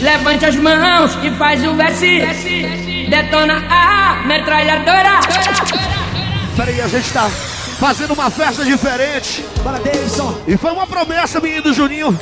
Levante 0.00 0.46
as 0.46 0.56
mãos 0.56 1.18
e 1.22 1.30
faz 1.32 1.62
o 1.64 1.74
verse. 1.74 3.06
Detona 3.08 3.62
a 3.68 4.22
metralhadora. 4.26 5.20
Peraí, 6.56 6.80
a 6.80 6.88
gente 6.88 7.12
tá 7.12 7.28
fazendo 7.78 8.14
uma 8.14 8.30
festa 8.30 8.64
diferente. 8.64 9.44
Bora, 9.62 9.78
Davidson. 9.78 10.42
E 10.46 10.56
foi 10.56 10.72
uma 10.72 10.86
promessa 10.86 11.40
do 11.40 11.72
Juninho. 11.72 12.18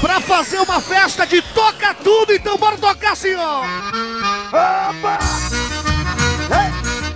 Pra 0.00 0.20
fazer 0.20 0.58
uma 0.58 0.80
festa 0.80 1.26
de 1.26 1.40
toca 1.40 1.94
tudo, 1.94 2.32
então 2.32 2.56
bora 2.56 2.76
tocar 2.76 3.12
assim, 3.12 3.34
ó. 3.36 3.60
Opa! 4.48 5.18
Ei, 6.50 6.72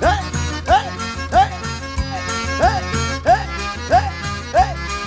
ei, 0.08 0.18
ei. 1.42 1.66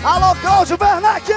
Alô, 0.03 0.35
Cláudio 0.35 0.77
Bernacchi! 0.77 1.33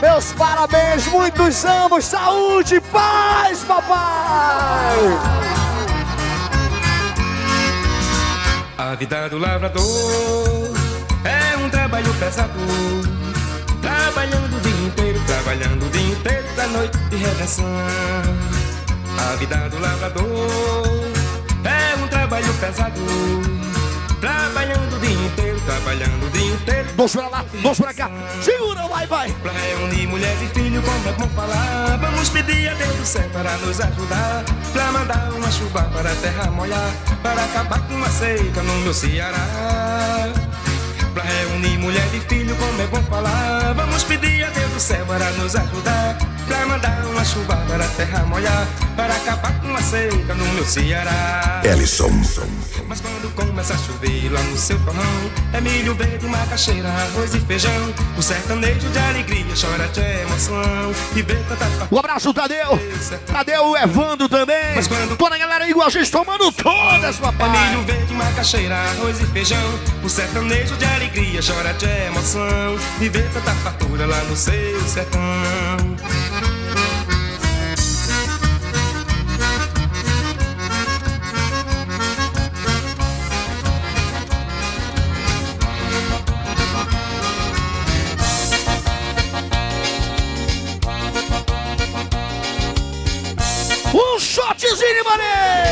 Meus 0.00 0.32
parabéns, 0.32 1.06
muitos 1.08 1.64
anos, 1.64 2.04
saúde 2.04 2.80
paz, 2.92 3.64
papai! 3.64 4.96
A 8.78 8.94
vida 8.94 9.28
do 9.28 9.38
lavrador 9.38 9.82
é 11.24 11.56
um 11.56 11.68
trabalho 11.68 12.14
pesado. 12.14 12.52
Trabalhando 13.82 14.56
o 14.56 14.60
dia 14.60 14.86
inteiro, 14.86 15.20
trabalhando 15.26 15.84
o 15.84 15.90
dia 15.90 16.12
inteiro 16.12 16.46
da 16.54 16.66
noite 16.68 16.96
de 17.10 17.16
redenção. 17.16 17.66
A 19.18 19.36
vida 19.36 19.68
do 19.68 19.80
lavrador 19.80 20.48
é 21.64 21.96
um 22.04 22.06
trabalho 22.06 22.54
pesado. 22.54 23.00
Trabalhando 24.20 24.87
dia 25.08 25.26
inteiro, 25.26 25.60
trabalhando 25.60 26.26
o 26.26 26.30
dia 26.30 26.52
inteiro. 26.52 26.88
Vamos 26.96 27.12
pra 27.12 27.28
lá, 27.28 27.44
vamos 27.62 27.78
pra 27.78 27.94
cá. 27.94 28.10
Segura, 28.42 28.86
vai, 28.88 29.06
vai. 29.06 29.32
Pra 29.42 29.52
reunir 29.52 30.06
mulher 30.06 30.36
e 30.42 30.46
filho, 30.48 30.82
como 30.82 31.08
é 31.08 31.12
bom 31.12 31.28
falar. 31.28 31.96
Vamos 31.98 32.28
pedir 32.28 32.68
a 32.68 32.74
Deus 32.74 32.94
do 32.94 33.06
céu 33.06 33.28
para 33.32 33.56
nos 33.58 33.80
ajudar. 33.80 34.44
Pra 34.72 34.92
mandar 34.92 35.32
uma 35.32 35.50
chuva 35.50 35.82
para 35.94 36.12
a 36.12 36.16
terra 36.16 36.50
molhar. 36.50 36.90
Para 37.22 37.44
acabar 37.44 37.80
com 37.80 38.02
a 38.04 38.10
seca 38.10 38.62
no 38.62 38.74
meu 38.80 38.94
Ceará. 38.94 40.28
Pra 41.14 41.22
reunir 41.22 41.78
mulher 41.78 42.08
e 42.12 42.20
filho, 42.20 42.54
como 42.56 42.82
é 42.82 42.86
bom 42.86 43.02
falar. 43.04 43.72
Vamos 43.74 44.04
pedir 44.04 44.27
do 44.78 44.80
céu 44.80 45.04
para 45.06 45.30
nos 45.32 45.56
ajudar. 45.56 46.16
Pra 46.46 46.64
mandar 46.66 47.04
uma 47.10 47.24
chuva 47.24 47.56
para 47.68 47.84
a 47.84 47.88
terra 47.88 48.24
molhar. 48.24 48.66
Para 48.96 49.12
acabar 49.14 49.60
com 49.60 49.74
a 49.74 49.82
seca 49.82 50.34
no 50.34 50.44
meu 50.54 50.64
Ceará. 50.64 51.60
Ellison. 51.64 52.08
Mas 52.86 53.00
quando 53.00 53.34
começa 53.34 53.74
a 53.74 53.76
chover 53.76 54.30
lá 54.32 54.40
no 54.40 54.56
seu 54.56 54.78
torrão 54.80 55.02
É 55.52 55.60
milho 55.60 55.94
verde, 55.94 56.26
macaxeira, 56.26 56.88
arroz 56.88 57.34
e 57.34 57.40
feijão 57.40 57.94
O 58.16 58.22
sertanejo 58.22 58.88
de 58.88 58.98
alegria 58.98 59.44
chora 59.60 59.86
de 59.88 60.00
emoção 60.00 60.90
E 61.14 61.20
vê 61.20 61.34
tanta 61.34 61.66
fartura 61.66 61.88
Um 61.92 61.98
abraço, 61.98 62.32
Tadeu. 62.32 62.80
Tadeu, 63.26 63.66
o 63.66 63.76
Evandro 63.76 64.26
também. 64.28 64.74
Mas 64.74 64.86
quando- 64.86 65.18
Toda 65.18 65.34
a 65.34 65.38
galera 65.38 65.68
igual 65.68 65.88
a 65.88 65.90
gente 65.90 66.10
tomando 66.10 66.50
todas, 66.50 67.18
É 67.18 67.20
papai. 67.20 67.68
milho 67.68 67.82
verde, 67.82 68.14
macaxeira, 68.14 68.74
arroz 68.76 69.20
e 69.20 69.26
feijão 69.26 69.78
O 70.02 70.08
sertanejo 70.08 70.74
de 70.76 70.84
alegria 70.86 71.40
chora 71.46 71.74
de 71.74 71.86
emoção 72.06 72.78
E 73.02 73.08
vê 73.10 73.20
tanta 73.34 73.50
fartura 73.56 74.06
lá 74.06 74.18
no 74.30 74.34
seu 74.36 74.67
sertão 74.86 75.20
Um 93.94 94.18
shotzinho, 94.20 95.04
mané! 95.04 95.67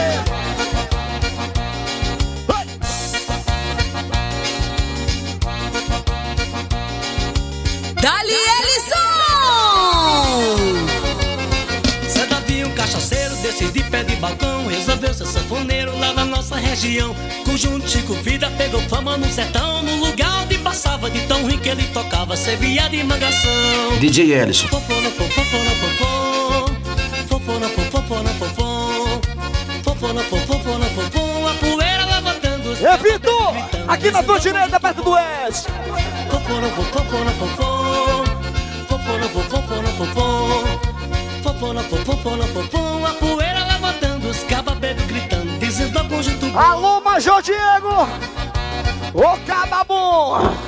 Desses 13.56 13.72
de 13.72 13.83
pé 13.84 14.05
de 14.05 14.15
balcão 14.17 14.67
Resolveu 14.67 15.15
ser 15.15 15.27
sanfoneiro 15.27 15.99
lá 15.99 16.12
na 16.12 16.25
nossa 16.25 16.56
região 16.56 17.15
Conjunto 17.44 17.89
Chico 17.89 18.15
Vida 18.15 18.50
pegou 18.59 18.81
fama 18.83 19.17
no 19.17 19.27
sertão 19.31 19.83
No 19.83 19.97
lugar 20.05 20.43
onde 20.43 20.59
passava 20.59 21.11
de 21.11 21.21
tão 21.27 21.47
que 21.49 21.69
ele 21.69 21.84
tocava 21.89 22.37
Servia 22.37 22.89
de 22.89 23.03
mangação 23.03 23.99
DJ 23.99 24.34
Ellison. 24.34 24.69
Fofona, 24.69 25.11
fofona, 25.11 25.71
fofon 25.71 26.67
Fofona, 27.28 27.69
fofona, 27.69 28.28
fofon 28.31 29.21
Fofona, 29.83 30.23
fofona, 30.23 30.87
fofon 30.87 31.49
A 31.49 31.55
poeira 31.55 32.05
levantando 32.05 32.75
Repito! 32.75 33.31
gritando, 33.31 33.91
Aqui 33.91 34.11
na 34.11 34.23
tua 34.23 34.38
direita, 34.38 34.78
perto 34.78 35.03
do 35.03 35.17
S. 35.17 35.67
Fofona, 36.31 36.69
fofona, 36.69 37.31
fofon 37.33 38.25
Fofona, 38.88 39.28
fofona, 39.28 39.88
fofon 39.88 40.97
Fofona, 41.43 41.83
fofona, 41.83 41.83
fofon 41.83 42.37
A 42.43 42.44
poeira 42.44 42.75
os 44.36 44.44
cababebos 44.44 45.04
gritando 45.06 45.58
Dizendo 45.58 46.04
conjunto 46.08 46.47
bom 46.47 46.58
Alô, 46.58 47.00
Major 47.00 47.42
Diego! 47.42 48.08
Ô, 49.14 49.36
Cababum! 49.47 50.66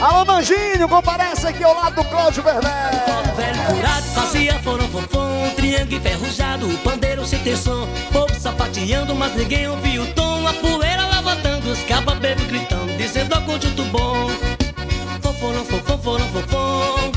Alô, 0.00 0.24
Manginho, 0.24 0.88
comparece 0.88 1.46
aqui 1.46 1.62
ao 1.64 1.74
lado 1.74 1.94
do 1.94 2.04
Cláudio 2.04 2.44
Werneck. 2.44 3.10
O 3.32 3.36
velho 3.36 3.62
curado 3.66 4.04
fazia 4.14 4.58
forofofom 4.60 5.50
Triângulo 5.56 5.96
enferrujado, 5.96 6.68
o 6.68 6.78
pandeiro 6.78 7.24
sem 7.26 7.38
ter 7.40 7.56
som 7.56 7.86
Povo 8.12 8.34
sapateando, 8.38 9.14
mas 9.14 9.34
ninguém 9.34 9.68
ouvia 9.68 10.02
o 10.02 10.06
tom 10.14 10.46
A 10.46 10.52
poeira 10.54 11.06
levantando, 11.06 11.70
os 11.70 11.80
cababebos 11.84 12.44
gritando 12.46 12.96
Dizendo 12.96 13.34
ao 13.34 13.42
conjunto 13.42 13.84
bom 13.84 14.30
Fofona, 15.22 15.64
fofona, 15.64 16.24
fofom 16.26 17.12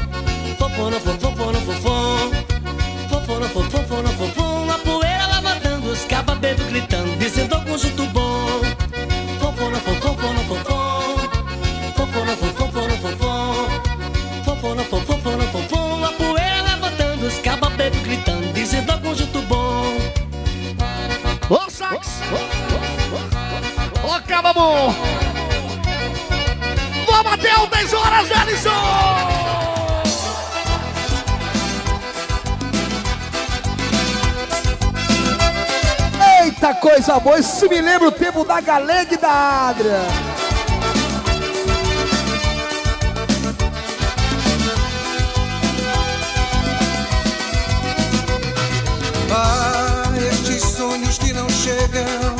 Fofona, 0.57 1.00
cababebos 6.38 6.66
gritando 6.68 7.18
Dizendo 7.18 7.56
ao 7.56 7.62
conjunto 7.62 8.06
bom 8.08 8.62
Fofona, 9.40 9.80
fofona, 9.80 10.40
fofom 10.40 11.18
Fofona, 11.96 12.36
fofona, 12.36 12.94
fofom 12.98 13.68
Fofona, 14.44 14.84
fofona, 14.84 15.44
fofom 15.46 16.06
A 16.06 16.12
poeira 16.14 16.62
levantando, 16.62 17.26
os 17.26 17.40
cababebos 17.40 18.00
gritando 18.02 18.53
Dizendo 18.53 18.92
ao 18.92 19.00
conjunto 19.00 19.42
bom 19.44 19.97
Ô, 21.50 21.70
Sax! 21.70 22.22
Ô, 24.03 24.28
Cababum! 24.28 24.94
Vamos 27.09 27.34
até 27.34 27.52
altas 27.52 27.94
horas, 27.94 28.30
Ellison! 28.30 29.37
Eita 36.67 36.81
coisa 36.81 37.17
boa, 37.22 37.39
isso 37.39 37.69
me 37.69 37.79
lembra 37.79 38.09
o 38.09 38.11
tempo 38.11 38.44
da 38.44 38.59
Galega 38.59 39.13
e 39.13 39.17
da 39.17 39.69
Adria. 39.69 40.01
Ah, 49.31 50.03
estes 50.29 50.61
sonhos 50.63 51.17
que 51.17 51.31
não 51.31 51.47
chegam, 51.50 52.35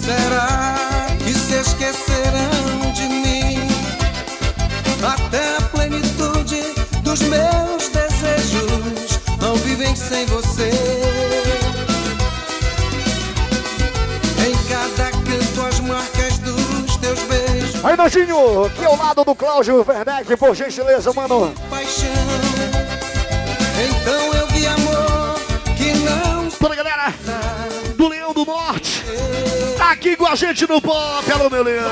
será 0.00 0.76
que 1.18 1.34
se 1.34 1.54
esquecerão 1.54 2.92
de 2.94 3.08
mim? 3.08 3.68
Até 5.02 5.56
a 5.56 5.62
plenitude 5.62 6.62
dos 7.02 7.20
meus 7.22 7.88
desejos 7.88 9.18
não 9.40 9.56
vivem 9.56 9.96
sem 9.96 10.24
você. 10.26 11.11
Aí, 17.84 17.96
Nojinho, 17.96 18.64
aqui 18.66 18.84
ao 18.84 18.96
lado 18.96 19.24
do 19.24 19.34
Cláudio 19.34 19.84
Werneck, 19.86 20.36
por 20.36 20.54
gentileza, 20.54 21.12
mano. 21.12 21.52
paixão. 21.68 22.08
Então 23.84 24.34
eu 24.34 24.46
vi 24.46 24.66
amor 24.66 25.34
que 25.76 25.92
não 25.94 26.48
Toda 26.48 26.76
galera 26.76 27.12
do 27.96 28.06
Leão 28.06 28.32
do 28.32 28.44
Norte, 28.44 29.04
tá 29.76 29.90
aqui 29.90 30.16
com 30.16 30.26
a 30.26 30.36
gente 30.36 30.64
no 30.68 30.80
pop. 30.80 31.32
Alô, 31.32 31.50
meu 31.50 31.64
leão. 31.64 31.90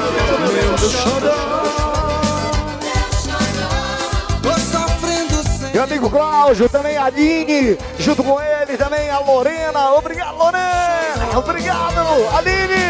tô 4.41 4.51
sofrendo 4.53 5.43
sem. 5.59 5.73
Meu 5.73 5.83
amigo 5.83 6.09
Cláudio, 6.09 6.69
também 6.69 6.97
a 6.97 7.07
Aline, 7.07 7.77
junto 7.99 8.23
com 8.23 8.41
ele 8.41 8.77
também 8.77 9.11
a 9.11 9.19
Lorena. 9.19 9.91
Obrigado, 9.95 10.37
Lorena. 10.37 11.37
Obrigado, 11.37 11.99
Aline. 12.37 12.81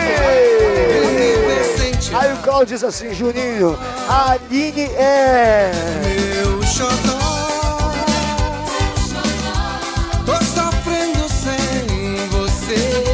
Aí 2.13 2.33
o 2.33 2.37
Cláudio 2.39 2.75
diz 2.75 2.83
assim, 2.83 3.15
Juninho, 3.15 3.79
a 4.09 4.33
Aline 4.33 4.83
é... 4.97 5.71
Meu 6.03 6.61
xodó. 6.65 7.19
Tô 10.27 10.35
sofrendo 10.45 11.29
sem 11.29 12.27
você. 12.31 13.05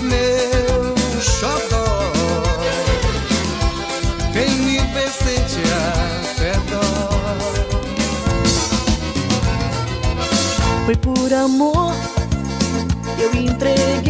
Meu 0.00 0.94
xodó. 1.20 2.12
Quem 4.32 4.50
me 4.50 4.78
vê 4.78 5.06
sente 5.08 5.60
até 6.32 6.52
dó. 6.70 7.10
Foi 10.86 10.96
por 10.96 11.30
amor 11.34 11.92
que 13.16 13.22
eu 13.22 13.34
entreguei 13.34 14.09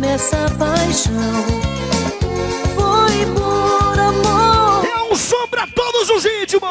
nessa 0.00 0.36
paixão. 0.58 1.44
Foi 2.74 3.26
por 3.34 3.98
amor, 3.98 4.84
É 4.84 5.12
um 5.12 5.14
som 5.14 5.46
pra 5.48 5.66
todos 5.66 6.08
os 6.08 6.24
íntimos! 6.24 6.70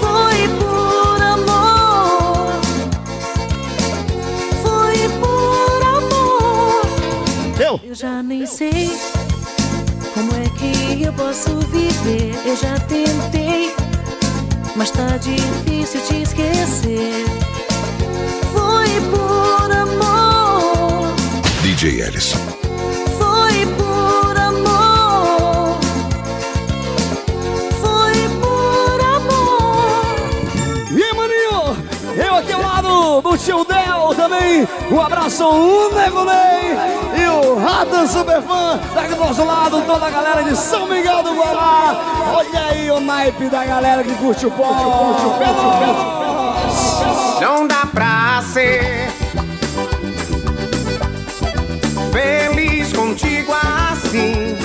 foi 0.00 0.48
por 0.58 1.22
amor. 1.22 2.52
Foi 4.62 5.08
por 5.20 5.82
amor. 5.96 6.82
Eu? 7.58 7.80
Eu 7.82 7.94
já 7.94 8.22
nem 8.22 8.44
sei 8.46 8.90
como 10.14 10.30
é 10.36 10.48
que 10.58 11.02
eu 11.02 11.12
posso 11.14 11.56
viver. 11.68 12.34
Eu 12.44 12.56
já 12.56 12.78
tentei, 12.80 13.74
mas 14.76 14.90
tá 14.90 15.16
difícil 15.16 16.00
te 16.02 16.22
esquecer. 16.22 17.24
Foi 18.52 19.00
por 19.10 19.72
amor, 19.72 21.14
DJ 21.62 22.02
Ellison. 22.02 22.49
Também. 34.50 34.68
Um 34.90 35.00
abraço, 35.00 35.46
o 35.46 35.94
Nego 35.94 36.24
Ney 36.24 36.76
e 37.22 37.28
o 37.28 37.56
Ratan 37.56 38.06
Superfã. 38.06 38.80
Daqui 38.94 39.14
do 39.14 39.20
nosso 39.20 39.44
lado, 39.44 39.82
toda 39.82 40.06
a 40.06 40.10
galera 40.10 40.42
de 40.42 40.56
São 40.56 40.88
Miguel 40.88 41.22
do 41.22 41.34
Guará. 41.34 41.94
Olha 42.34 42.66
aí 42.70 42.90
o 42.90 42.98
naipe 42.98 43.48
da 43.48 43.64
galera 43.64 44.02
que 44.02 44.12
curte 44.16 44.46
o 44.46 44.50
pop, 44.50 44.74
curte 44.74 45.26
o 45.26 45.30
pop. 45.30 45.50
Não 47.40 47.68
dá 47.68 47.86
pra 47.86 48.42
ser 48.52 49.08
feliz 52.12 52.92
contigo 52.92 53.52
assim. 53.92 54.56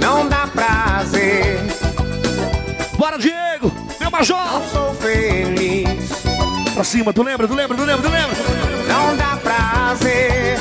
Não 0.00 0.28
dá 0.28 0.48
prazer, 0.48 1.60
Bora, 2.96 3.18
Diego! 3.18 3.72
Meu 4.00 4.10
major! 4.10 4.38
não 4.52 4.62
sou 4.68 4.94
feliz. 4.94 5.75
Pra 6.76 6.84
cima, 6.84 7.10
tu 7.10 7.22
lembra, 7.22 7.48
tu 7.48 7.54
lembra, 7.54 7.74
tu 7.74 7.84
lembra, 7.84 8.02
tu 8.02 8.12
lembra? 8.12 8.36
Não 8.86 9.16
dá 9.16 9.38
prazer. 9.42 10.58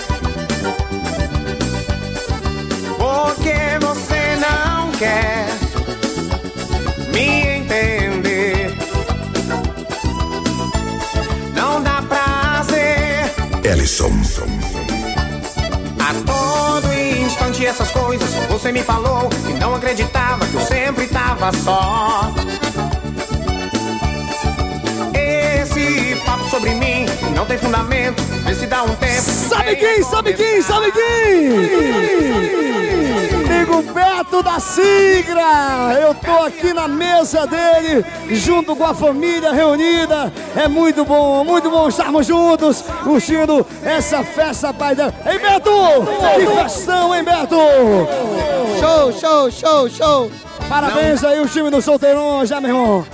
Porque 2.97 3.53
você 3.81 4.37
não 4.37 4.91
quer 4.91 5.47
me 7.11 7.57
entender. 7.57 8.77
Não 11.53 11.83
dá 11.83 12.01
prazer. 12.03 13.29
Ellison. 13.65 14.13
A 15.99 16.13
todo 16.23 16.93
instante 16.93 17.65
essas 17.65 17.91
coisas 17.91 18.29
você 18.49 18.71
me 18.71 18.83
falou 18.83 19.29
e 19.49 19.53
não 19.59 19.75
acreditava 19.75 20.45
que 20.45 20.55
eu 20.55 20.61
sempre 20.61 21.07
tava 21.07 21.51
só. 21.57 22.33
Não 27.35 27.45
tem 27.45 27.57
fundamento, 27.57 28.23
vê 28.23 28.55
se 28.55 28.65
dá 28.65 28.83
um 28.83 28.95
tempo. 28.95 29.21
Sabe 29.21 29.75
quem, 29.75 30.03
sabe 30.03 30.33
quem, 30.33 30.61
sabe 30.61 30.91
quem? 30.91 32.05
Amigo 33.45 33.81
Beto 33.93 34.41
da 34.41 34.59
Sigra, 34.59 35.99
eu 35.99 36.13
tô 36.15 36.45
aqui 36.45 36.73
na 36.73 36.87
mesa 36.87 37.45
dele, 37.45 38.05
junto 38.31 38.75
com 38.75 38.85
a 38.85 38.93
família 38.93 39.51
reunida. 39.51 40.31
É 40.55 40.67
muito 40.67 41.03
bom, 41.03 41.43
muito 41.43 41.69
bom 41.69 41.89
estarmos 41.89 42.25
juntos, 42.25 42.83
curtindo 43.03 43.65
essa 43.83 44.23
festa 44.23 44.73
pai 44.73 44.95
dela. 44.95 45.13
Hein, 45.25 45.39
Beto? 45.39 45.71
Que 46.35 46.63
festão, 46.63 47.13
hein, 47.13 47.23
Beto? 47.23 47.57
Show, 48.79 49.11
show, 49.11 49.51
show, 49.51 49.89
show. 49.89 50.31
Parabéns 50.69 51.23
aí, 51.23 51.39
o 51.41 51.47
time 51.47 51.69
do 51.69 51.81
Solteirão, 51.81 52.45
já, 52.45 52.61
meu 52.61 52.69
irmão. 52.69 53.05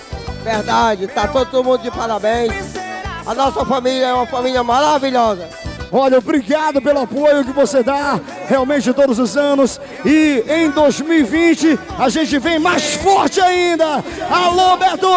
Verdade, 0.44 1.08
tá 1.08 1.28
todo 1.28 1.64
mundo 1.64 1.82
de 1.82 1.92
parabéns. 1.92 2.81
A 3.26 3.36
nossa 3.36 3.64
família 3.66 4.08
é 4.08 4.14
uma 4.14 4.26
família 4.26 4.64
maravilhosa. 4.64 5.48
Olha, 5.92 6.18
obrigado 6.18 6.82
pelo 6.82 7.02
apoio 7.02 7.44
que 7.44 7.52
você 7.52 7.84
dá 7.84 8.20
realmente 8.48 8.94
todos 8.94 9.20
os 9.20 9.36
anos. 9.36 9.80
E 10.06 10.44
em 10.48 10.70
2020 10.70 11.78
a 12.00 12.10
gente 12.10 12.40
vem 12.40 12.58
mais 12.60 12.96
forte 12.96 13.42
ainda. 13.42 14.04
Alô, 14.30 14.78
Beto! 14.78 15.08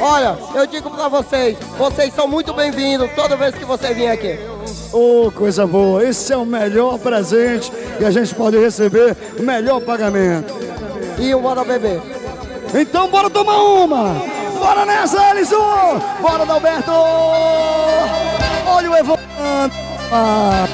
Olha, 0.00 0.38
eu 0.54 0.66
digo 0.66 0.88
pra 0.90 1.08
vocês, 1.08 1.58
vocês 1.76 2.14
são 2.14 2.26
muito 2.26 2.54
bem-vindos 2.54 3.10
toda 3.16 3.36
vez 3.36 3.54
que 3.54 3.64
você 3.64 3.92
vir 3.92 4.08
aqui. 4.08 4.38
Ô, 4.92 5.30
coisa 5.30 5.66
boa. 5.66 6.04
Esse 6.04 6.32
é 6.32 6.36
o 6.36 6.46
melhor 6.46 6.98
presente 6.98 7.70
que 7.98 8.04
a 8.04 8.10
gente 8.10 8.34
pode 8.34 8.56
receber, 8.58 9.16
o 9.38 9.42
melhor 9.42 9.80
pagamento. 9.80 10.54
E 11.18 11.34
um 11.34 11.42
bora 11.42 11.64
beber. 11.64 12.00
Então 12.74 13.08
bora 13.08 13.28
tomar 13.28 13.58
uma! 13.62 14.37
Bora 14.58 14.84
nessa, 14.84 15.20
Alisson! 15.30 16.00
Bora, 16.20 16.44
Dalberto! 16.44 16.90
Olha 18.66 18.90
o 18.90 18.96
Evandro! 18.96 19.22
Ah. 20.12 20.66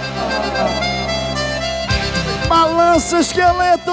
Balança 2.48 3.20
esqueleto! 3.20 3.92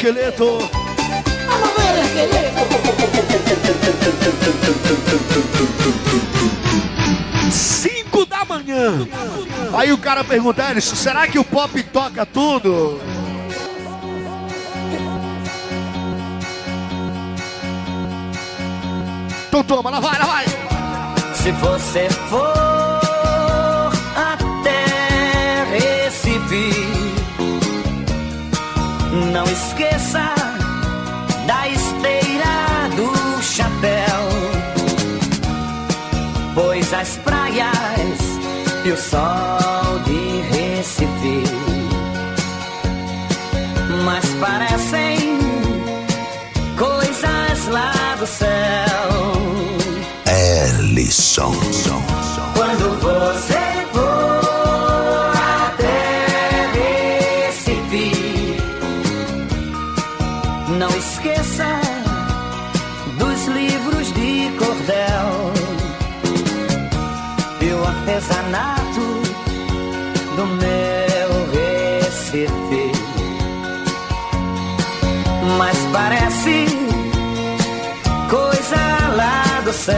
Esqueleto! 0.00 0.58
Esqueleto. 2.02 2.60
Cinco 7.52 8.24
da 8.24 8.42
manhã! 8.46 9.06
Aí 9.74 9.92
o 9.92 9.98
cara 9.98 10.24
pergunta, 10.24 10.64
Alisson, 10.64 10.96
será 10.96 11.28
que 11.28 11.38
o 11.38 11.44
pop 11.44 11.82
toca 11.82 12.24
tudo? 12.24 12.98
Então 19.48 19.62
toma, 19.62 19.90
lá 19.90 20.00
vai, 20.00 20.18
lá 20.18 20.24
vai! 20.24 20.46
Se 21.34 21.52
você 21.52 22.08
for 22.30 22.59
esqueça 29.60 30.34
da 31.46 31.68
esteira 31.68 32.88
do 32.96 33.42
chapéu, 33.42 34.22
pois 36.54 36.92
as 36.94 37.18
praias 37.18 38.20
e 38.84 38.90
o 38.90 38.96
sol 38.96 39.98
de 40.06 40.40
Recife, 40.50 41.44
mas 44.04 44.24
parecem 44.40 45.38
coisas 46.78 47.68
lá 47.68 48.16
do 48.18 48.26
céu. 48.26 49.10
Ellison. 50.26 51.52
Quando 51.52 52.19
céu. 79.80 79.94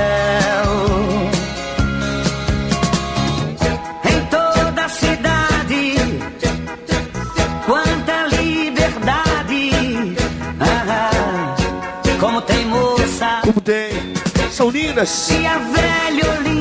Em 4.04 4.24
toda 4.26 4.84
a 4.84 4.88
cidade, 4.88 5.96
quanta 7.66 8.26
liberdade. 8.36 10.16
Ah, 10.60 11.56
como 12.20 12.40
tem 12.42 12.64
moça 12.66 13.40
Como 13.42 13.60
tem? 13.60 14.14
São 14.52 14.70
lindas. 14.70 15.30
e 15.30 15.46
a 15.46 15.58
velha 15.58 16.51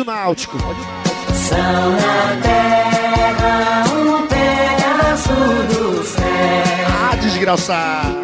O 0.00 0.04
náutico. 0.04 0.56
são 1.34 1.90
na 1.90 2.40
terra 2.40 3.84
um 3.92 4.26
pedaço 4.28 5.34
do 5.72 6.04
céu. 6.04 6.22
Ah, 7.10 7.16
desgraçado. 7.16 8.16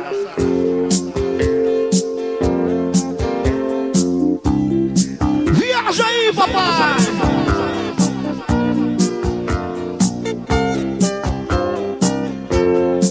Viaja 5.53 6.07
aí, 6.07 6.33
papai! 6.33 6.97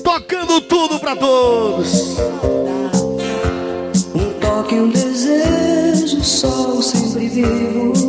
Tocando 0.03 0.61
tudo 0.61 0.99
pra 0.99 1.17
todos. 1.17 2.17
Um 4.15 4.31
toque, 4.39 4.75
um 4.75 4.89
desejo, 4.89 6.23
sol 6.23 6.81
sempre 6.81 7.27
vivo. 7.27 8.02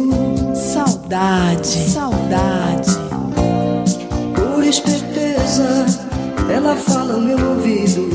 Saudade, 1.05 1.67
saudade. 1.67 2.91
Por 4.35 4.65
esperteza, 4.65 5.85
ela 6.51 6.75
fala 6.77 7.13
ao 7.15 7.21
meu 7.21 7.37
ouvido. 7.51 8.09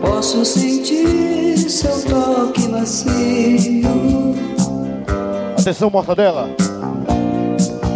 Posso 0.00 0.42
sentir 0.46 1.58
seu 1.68 2.02
toque 2.02 2.66
macio. 2.68 3.12
Atenção, 5.58 5.90
mortadela. 5.90 6.48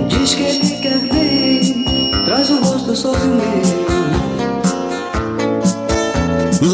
Diz 0.08 0.34
que 0.34 0.42
ele 0.42 0.76
quer 0.82 0.98
bem, 1.10 1.84
traz 2.26 2.50
o 2.50 2.60
rosto 2.62 2.94
sobre 2.94 3.22
o 3.22 3.28
meu. 3.28 3.86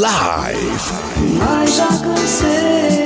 Live. 0.00 0.92
Mas 1.38 1.76
já 1.76 1.86
cansei, 1.86 3.01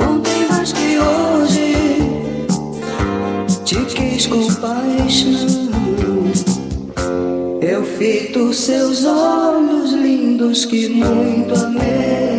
Ontem 0.00 0.46
mais 0.48 0.72
que 0.72 0.98
hoje, 0.98 1.76
te 3.64 3.76
quis 3.94 4.26
com 4.26 4.46
paixão. 4.54 5.64
Eu 7.60 7.84
fito 7.84 8.52
seus 8.52 9.04
olhos 9.04 9.92
lindos 9.92 10.64
que 10.64 10.88
muito 10.88 11.54
amei. 11.54 12.33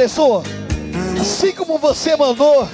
Mais. 0.00 0.12
Jadesson, 0.12 0.42
assim 1.20 1.52
como 1.52 1.78
você 1.78 2.16
mandou 2.16 2.68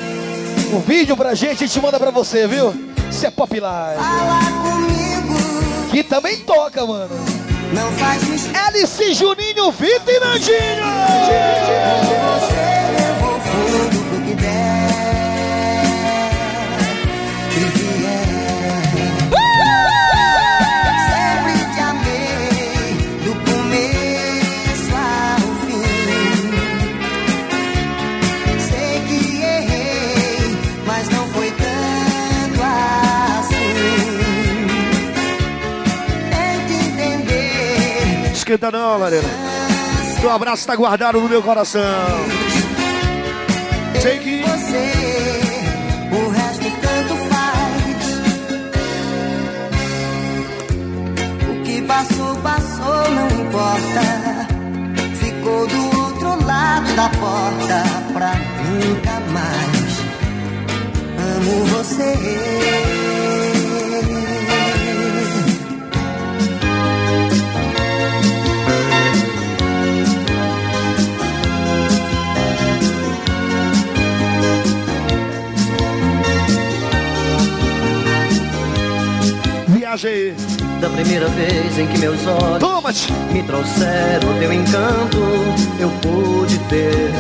o 0.72 0.78
vídeo 0.80 1.16
pra 1.16 1.34
gente, 1.34 1.64
a 1.64 1.66
gente 1.66 1.80
manda 1.80 1.98
pra 1.98 2.10
você, 2.10 2.46
viu? 2.46 2.72
Isso 3.10 3.26
é 3.26 3.30
Pop 3.30 3.58
Live. 3.58 4.02
Fala 4.02 4.40
comigo, 4.62 5.34
Que 5.90 6.02
também 6.02 6.38
toca, 6.38 6.84
mano. 6.86 7.10
não 7.72 7.90
faz. 7.92 8.22
LC 8.74 9.14
Juninho, 9.14 9.70
Vitor 9.72 10.14
e 10.14 10.20
Nandinho! 10.20 10.56
Não, 38.86 38.98
Larena. 38.98 39.28
Teu 40.20 40.30
abraço 40.30 40.66
tá 40.66 40.76
guardado 40.76 41.20
no 41.20 41.28
meu 41.28 41.42
coração. 41.42 41.82
Sei 44.00 44.18
que 44.18 44.42
você, 44.42 44.92
o 46.12 46.30
resto 46.30 46.64
tanto 46.80 47.16
faz. 47.30 48.06
O 51.50 51.62
que 51.64 51.82
passou, 51.82 52.36
passou, 52.36 53.10
não 53.10 53.26
importa. 53.42 54.46
Ficou 55.20 55.66
do 55.66 56.00
outro 56.00 56.46
lado 56.46 56.94
da 56.94 57.08
porta 57.08 57.82
pra 58.12 58.32
nunca 58.70 59.20
mais. 59.32 59.96
Amo 61.36 61.64
você. 61.64 63.35
Da 79.96 80.90
primeira 80.90 81.26
vez 81.28 81.78
em 81.78 81.86
que 81.86 81.96
meus 81.96 82.20
olhos 82.26 82.58
Toma-te. 82.58 83.10
me 83.32 83.42
trouxeram 83.44 84.38
teu 84.38 84.52
encanto, 84.52 85.18
eu 85.80 85.88
pude 86.02 86.58
ter 86.68 87.10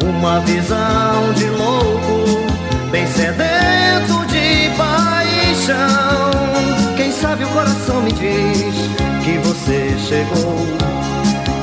uma 0.00 0.38
visão 0.42 1.32
de 1.34 1.46
louco, 1.46 2.40
bem 2.92 3.04
sedento 3.08 4.24
de 4.28 4.70
paixão. 4.76 6.30
Quem 6.96 7.10
sabe 7.10 7.42
o 7.42 7.48
coração 7.48 8.00
me 8.02 8.12
diz 8.12 8.76
que 9.24 9.36
você 9.38 9.96
chegou 9.98 10.56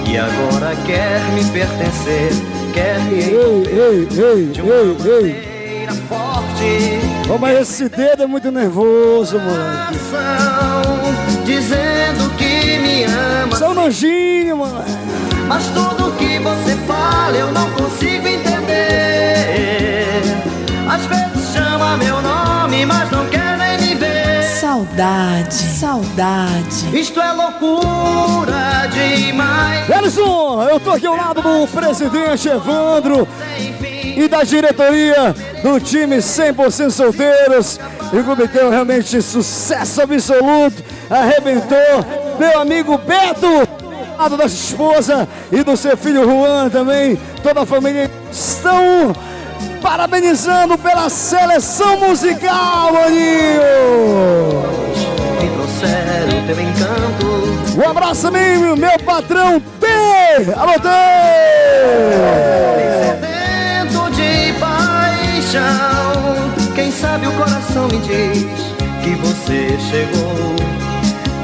e 0.05 0.17
agora 0.17 0.75
quer 0.85 1.21
me 1.33 1.45
pertencer, 1.45 2.29
quer 2.73 2.99
me 3.05 3.19
Ei, 3.19 3.63
ei, 3.69 4.07
ei, 4.21 4.45
de 4.47 4.61
uma 4.61 4.73
ei, 4.73 4.97
ei. 5.05 5.33
maneira 5.33 5.93
forte. 6.09 7.00
Ô, 7.31 7.37
mas 7.37 7.61
esse 7.61 7.87
dedo 7.87 8.23
é 8.23 8.27
muito 8.27 8.51
nervoso, 8.51 9.39
moleque. 9.39 9.97
dizendo 11.45 12.29
que 12.35 12.77
me 12.79 13.05
ama. 13.05 13.55
Seu 13.55 13.73
nojinho, 13.73 14.57
moleque. 14.57 14.91
Mas 15.47 15.65
tudo 15.67 16.11
que 16.17 16.39
você 16.39 16.75
fala 16.85 17.37
eu 17.37 17.49
não 17.53 17.71
consigo 17.71 18.27
entender. 18.27 20.21
Às 20.89 21.05
vezes 21.05 21.53
chama 21.53 21.95
meu 21.95 22.21
nome, 22.21 22.85
mas 22.85 23.09
não 23.09 23.25
quer 23.29 23.57
nem 23.57 23.77
me 23.77 23.95
ver. 23.95 24.43
Saudade, 24.43 25.53
saudade. 25.53 26.99
Isto 26.99 27.21
é 27.21 27.31
loucura 27.31 28.89
demais. 28.91 29.89
Elison, 29.89 30.63
eu 30.63 30.81
tô 30.81 30.91
aqui 30.91 31.07
ao 31.07 31.15
lado 31.15 31.41
do 31.41 31.65
presidente 31.67 32.49
Evandro 32.49 33.25
e 34.23 34.27
da 34.27 34.43
diretoria 34.43 35.35
do 35.63 35.79
time 35.79 36.17
100% 36.17 36.91
solteiros. 36.91 37.79
E 38.13 38.17
o 38.17 38.23
clube 38.23 38.49
realmente 38.69 39.21
sucesso 39.21 40.01
absoluto, 40.01 40.83
arrebentou. 41.09 41.77
Meu 42.37 42.59
amigo 42.59 42.97
Beto, 42.97 43.67
lado 44.17 44.37
da 44.37 44.45
esposa 44.45 45.27
e 45.51 45.63
do 45.63 45.75
seu 45.75 45.97
filho 45.97 46.23
Juan 46.23 46.69
também, 46.69 47.19
toda 47.41 47.61
a 47.61 47.65
família 47.65 48.11
estão 48.31 49.13
parabenizando 49.81 50.77
pela 50.77 51.09
seleção 51.09 51.99
musical, 51.99 52.93
maninho. 52.93 53.61
Me 55.41 55.49
trouxeram 55.49 56.45
teu 56.45 56.59
encanto. 56.61 57.41
Um 57.77 57.89
abraço 57.89 58.23
também, 58.23 58.57
meu 58.75 58.99
patrão 59.05 59.59
T! 59.79 59.87
Alô, 60.55 60.73
T! 60.73 62.70
Paixão. 65.51 66.73
Quem 66.73 66.89
sabe 66.91 67.27
o 67.27 67.31
coração 67.33 67.87
me 67.89 67.97
diz 67.99 68.45
que 69.03 69.15
você 69.15 69.77
chegou 69.89 70.55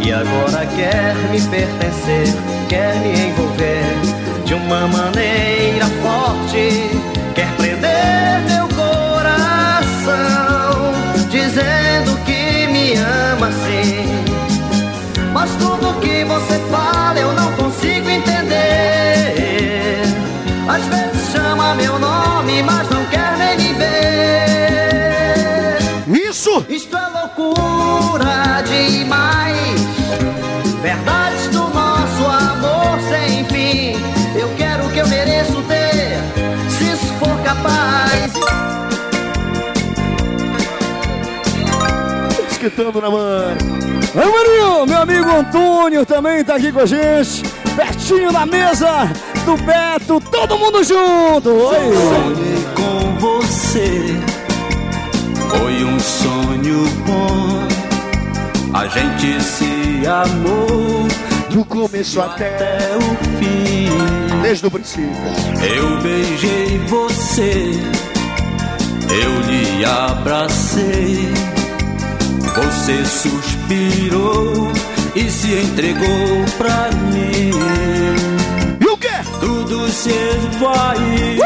e 0.01 0.13
agora 0.13 0.65
quer 0.67 1.13
me 1.29 1.41
pertencer, 1.41 2.33
quer 2.69 2.95
me 3.01 3.27
envolver 3.27 3.83
de 4.45 4.53
uma 4.53 4.87
maneira 4.87 5.85
forte, 6.01 6.89
quer 7.35 7.51
prender 7.57 8.41
meu 8.47 8.67
coração, 8.69 10.13
dizendo 11.29 12.17
que 12.23 12.67
me 12.67 12.93
ama 12.93 13.51
sim. 13.51 14.23
Mas 15.33 15.51
tudo 15.55 15.99
que 15.99 16.23
você 16.23 16.57
fala 16.71 16.96
loucura 27.37 28.61
demais. 28.65 29.81
Verdades 30.81 31.47
do 31.49 31.59
nosso 31.69 32.25
amor 32.25 32.99
sem 33.09 33.45
fim. 33.45 34.01
Eu 34.35 34.49
quero 34.57 34.85
o 34.85 34.91
que 34.91 34.99
eu 34.99 35.07
mereço 35.07 35.61
ter, 35.63 36.19
se 36.69 36.83
isso 36.91 37.13
for 37.19 37.37
capaz. 37.43 38.33
Esquentando 42.49 43.01
na 43.01 43.09
mão. 43.09 43.57
Ô, 44.15 44.31
Marinho, 44.31 44.85
meu 44.85 45.01
amigo 45.01 45.29
Antônio 45.29 46.05
também 46.05 46.43
tá 46.43 46.55
aqui 46.55 46.71
com 46.71 46.79
a 46.79 46.85
gente. 46.85 47.43
Pertinho 47.75 48.31
da 48.31 48.45
mesa 48.45 49.07
do 49.45 49.55
Beto, 49.57 50.19
todo 50.31 50.57
mundo 50.57 50.83
junto. 50.83 51.49
Oi. 51.51 51.75
Sonhei 51.75 52.65
com 52.75 53.19
você, 53.19 54.19
foi 55.49 55.83
um 55.83 55.99
sonho 55.99 56.85
bom. 57.05 57.67
A 58.73 58.87
gente 58.87 59.41
se 59.41 60.05
amou 60.05 61.07
do 61.49 61.65
começo 61.65 62.21
até, 62.21 62.77
o 62.95 63.39
fim. 63.39 64.41
Desde 64.41 64.67
o 64.67 64.71
princípio. 64.71 65.09
Eu 65.75 66.01
beijei 66.01 66.77
você, 66.87 67.71
eu 69.09 69.41
lhe 69.41 69.85
abracei. 69.85 71.27
Você 72.55 73.05
suspirou 73.05 74.71
e 75.15 75.29
se 75.29 75.53
entregou 75.53 76.45
pra 76.57 76.89
mim. 77.11 77.51
E 78.79 78.85
o 78.85 78.97
quê? 78.97 79.09
Tudo 79.39 79.89
se 79.89 80.09
esvaiu 80.09 81.43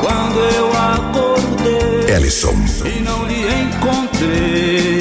quando 0.00 0.38
eu 0.56 0.68
acordei. 0.72 1.37
Ellison. 2.18 2.52
E 2.84 3.00
não 3.00 3.24
lhe 3.26 3.46
encontrei. 3.62 4.98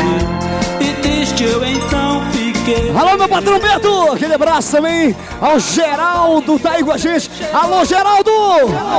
E 0.79 0.93
triste 1.01 1.43
eu 1.43 1.65
então 1.65 2.21
fiquei. 2.31 2.91
Alô, 2.95 3.17
meu 3.17 3.27
patrão 3.27 3.59
Beto, 3.59 4.11
aquele 4.11 4.35
abraço 4.35 4.73
também 4.73 5.15
ao 5.41 5.59
Geraldo, 5.59 6.59
tá 6.59 6.73
aí 6.73 6.83
com 6.83 6.91
a 6.91 6.97
gente. 6.97 7.31
Alô, 7.51 7.83
Geraldo! 7.83 8.31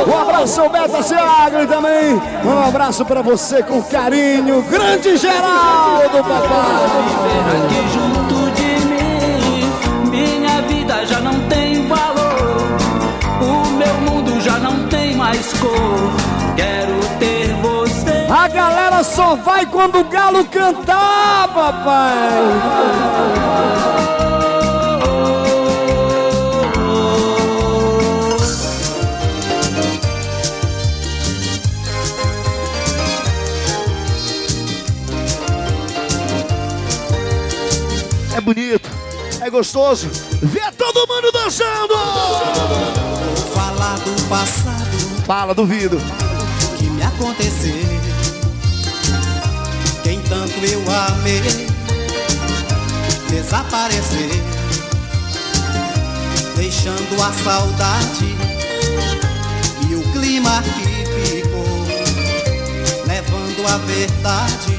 Um 0.09 0.21
abraço 0.21 0.61
ao 0.61 0.69
Beto 0.69 1.01
Seagre 1.01 1.69
também. 1.69 2.21
Um 2.45 2.59
abraço 2.67 3.05
pra 3.05 3.23
você 3.23 3.63
com 3.63 3.81
carinho. 3.85 4.63
Grande 4.63 5.17
Geraldo, 5.17 6.19
papai! 6.19 6.87
Aqui 7.55 7.83
junto 7.95 8.51
de 8.51 8.85
mim, 8.87 10.11
minha 10.11 10.61
vida 10.63 11.07
já 11.07 11.21
não 11.21 11.39
tem 11.49 11.87
valor. 11.87 12.67
O 13.41 13.69
meu 13.77 13.95
mundo 14.11 14.41
já 14.41 14.59
não 14.59 14.89
tem 14.89 15.15
mais 15.15 15.53
cor. 15.53 16.13
Quero. 16.57 16.98
A 18.31 18.47
galera 18.47 19.03
só 19.03 19.35
vai 19.37 19.65
quando 19.65 20.01
o 20.01 20.05
galo 20.05 20.45
cantar, 20.45 21.49
papai! 21.49 22.15
É 38.37 38.41
bonito, 38.41 38.91
é 39.41 39.49
gostoso. 39.51 40.09
Vê 40.43 40.71
todo 40.77 41.09
mundo 41.09 41.33
dançando! 41.33 41.95
Vou 43.35 43.47
falar 43.55 43.97
do 43.99 44.29
passado 44.29 44.79
Fala, 45.27 45.55
duvido. 45.55 45.99
que 46.79 46.85
me 46.85 47.03
aconteceu. 47.03 47.98
Tanto 50.59 50.73
eu 50.73 50.83
amei 50.91 51.41
desaparecer, 53.31 54.29
deixando 56.57 57.23
a 57.23 57.33
saudade 57.33 58.37
e 59.89 59.95
o 59.95 60.03
clima 60.13 60.61
que 60.63 60.83
ficou, 61.31 61.63
levando 63.07 63.67
a 63.69 63.79
verdade 63.79 64.77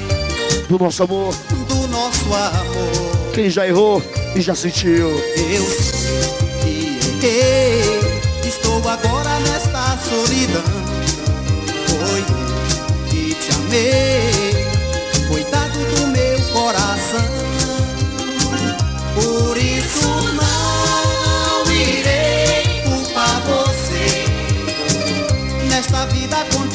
Do 0.67 0.77
nosso 0.79 1.03
amor. 1.03 1.33
do 1.69 1.87
nosso 1.87 2.25
amor. 2.25 3.31
Quem 3.33 3.49
já 3.49 3.65
errou 3.65 4.03
e 4.35 4.41
já 4.41 4.55
sentiu. 4.55 5.07
Eu 5.07 5.65
que 6.61 7.25
errei, 7.25 7.99
estou 8.45 8.79
agora 8.79 9.39
nesta 9.39 9.97
solidão. 10.09 10.63
Foi 11.87 12.23
que 13.09 13.33
te 13.35 13.51
amei, 13.55 14.38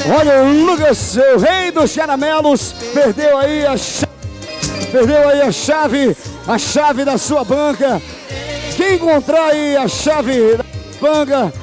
Olha, 0.07 0.43
o 0.43 0.65
Lucas, 0.65 1.17
o 1.17 1.39
rei 1.39 1.71
dos 1.71 1.95
caramelos, 1.95 2.73
perdeu 2.93 3.37
aí 3.37 3.65
a 3.65 3.75
chave, 3.75 4.11
perdeu 4.91 5.29
aí 5.29 5.41
a 5.41 5.51
chave, 5.51 6.15
a 6.47 6.57
chave 6.59 7.03
da 7.03 7.17
sua 7.17 7.43
banca. 7.43 7.99
Quem 8.77 8.95
encontrar 8.95 9.47
aí 9.47 9.75
a 9.75 9.87
chave 9.87 10.57
da 10.57 10.65
banca, 11.01 11.53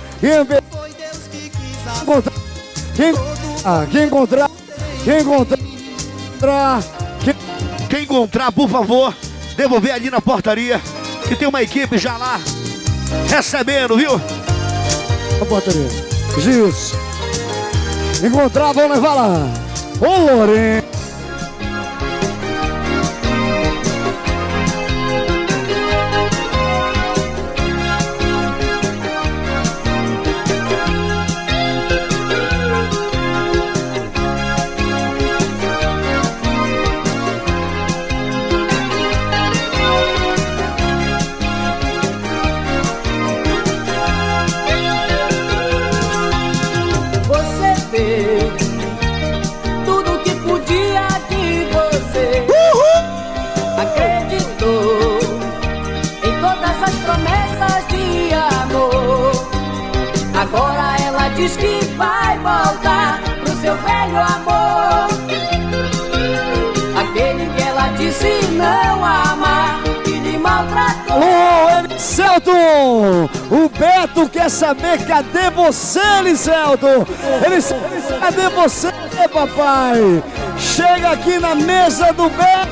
quem, 2.97 3.15
ah, 3.65 3.87
quem 3.91 4.05
encontrar, 4.05 4.51
quem 5.05 5.21
encontrar, 5.21 6.83
quem, 7.23 7.35
Quem 7.89 8.03
encontrar, 8.03 8.51
por 8.51 8.69
favor, 8.69 9.15
devolver 9.57 9.93
ali 9.93 10.11
na 10.11 10.21
portaria, 10.21 10.81
que 11.29 11.37
tem 11.37 11.47
uma 11.47 11.63
equipe 11.63 11.97
já 11.97 12.17
lá 12.17 12.41
recebendo, 13.29 13.97
viu? 13.97 14.21
A 15.41 15.45
portaria. 15.45 15.89
Gilson. 16.39 17.12
Encontrar, 18.23 18.73
vão 18.73 18.89
levar 18.89 19.15
lá. 19.15 19.49
Ô, 20.01 20.37
Lorena. 20.37 20.82
Quer 74.43 74.51
saber 74.51 75.07
cadê 75.07 75.51
você, 75.51 76.01
Elicelton? 76.19 77.07
Elicelton, 77.47 77.89
cadê 78.19 78.49
você, 78.49 78.91
papai? 79.33 80.21
Chega 80.59 81.11
aqui 81.11 81.39
na 81.39 81.55
mesa 81.55 82.13
do 82.13 82.29
Beto! 82.29 82.63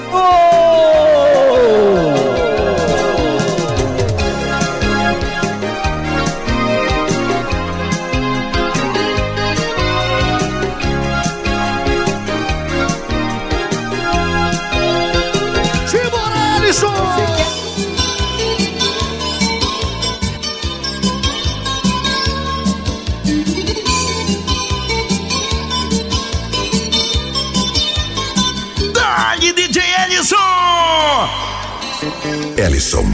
Ellison. 32.80 33.04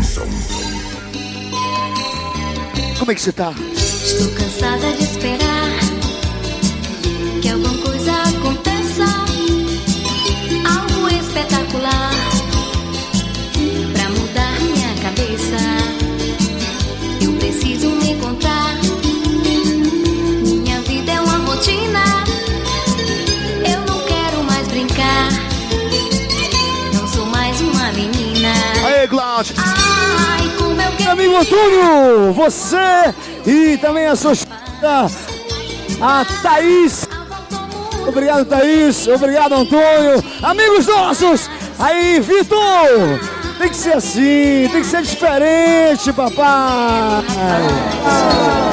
Como 3.00 3.10
é 3.10 3.14
que 3.16 3.20
você 3.20 3.32
tá? 3.32 3.52
Estou 3.74 4.30
cansada 4.30 4.92
de 4.92 5.02
esperar 5.02 5.85
Antônio, 31.40 32.32
você 32.32 33.14
e 33.46 33.76
também 33.78 34.06
a 34.06 34.16
sua 34.16 34.32
esposa, 34.32 35.10
a 36.00 36.24
Thaís. 36.42 37.06
Obrigado, 38.06 38.44
Thaís. 38.44 39.06
Obrigado, 39.08 39.54
Antônio. 39.54 40.22
Amigos 40.42 40.86
nossos. 40.86 41.50
Aí, 41.78 42.20
Vitor. 42.20 43.20
Tem 43.58 43.70
que 43.70 43.76
ser 43.76 43.94
assim, 43.94 44.68
tem 44.70 44.82
que 44.82 44.84
ser 44.84 45.02
diferente, 45.02 46.12
papai. 46.12 47.24
A 48.04 48.65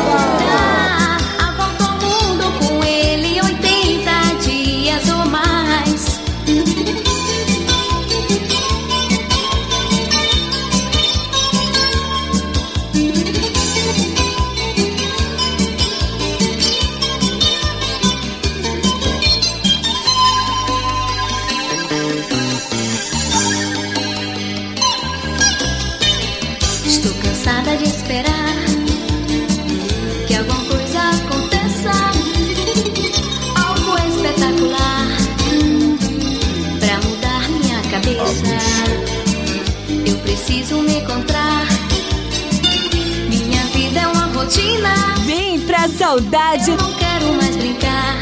Saudade. 45.90 46.72
Eu 46.72 46.78
não 46.78 46.94
quero 46.94 47.34
mais 47.34 47.56
brincar. 47.58 48.18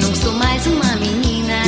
Não 0.00 0.14
sou 0.14 0.32
mais 0.32 0.66
uma 0.66 0.96
menina. 0.96 1.60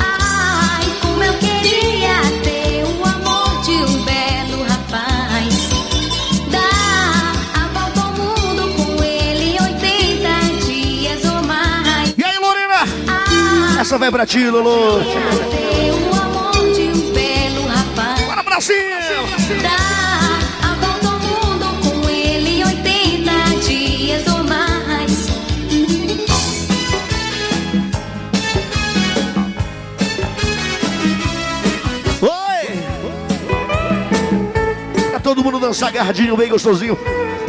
Ai, 0.00 0.84
como 1.00 1.22
eu 1.22 1.32
queria 1.38 2.20
ter 2.42 2.84
o 2.84 3.04
amor 3.04 3.62
de 3.62 3.70
um 3.72 4.04
belo 4.04 4.62
rapaz. 4.68 5.68
Dar 6.50 7.32
a 7.54 7.68
volta 7.68 8.00
ao 8.00 8.12
mundo 8.12 8.74
com 8.76 9.02
ele 9.02 9.56
80 9.60 10.66
dias 10.66 11.24
ou 11.24 11.42
mais. 11.42 12.14
E 12.16 12.24
aí, 12.24 12.38
Lorena? 12.38 13.80
Essa 13.80 13.98
vai 13.98 14.10
pra 14.10 14.26
ti, 14.26 14.48
Lulu. 14.50 15.02
Ter 15.04 15.90
o 15.90 16.20
amor 16.20 16.72
de 16.74 16.82
um 16.82 17.12
belo 17.12 17.66
rapaz. 17.66 18.26
Bora 18.26 18.44
pra 18.44 18.60
cima! 18.60 18.82
Dar 19.62 19.91
todo 35.34 35.42
mundo 35.42 35.58
dançar 35.58 35.88
agarradinho, 35.88 36.36
bem 36.36 36.50
gostosinho. 36.50 36.98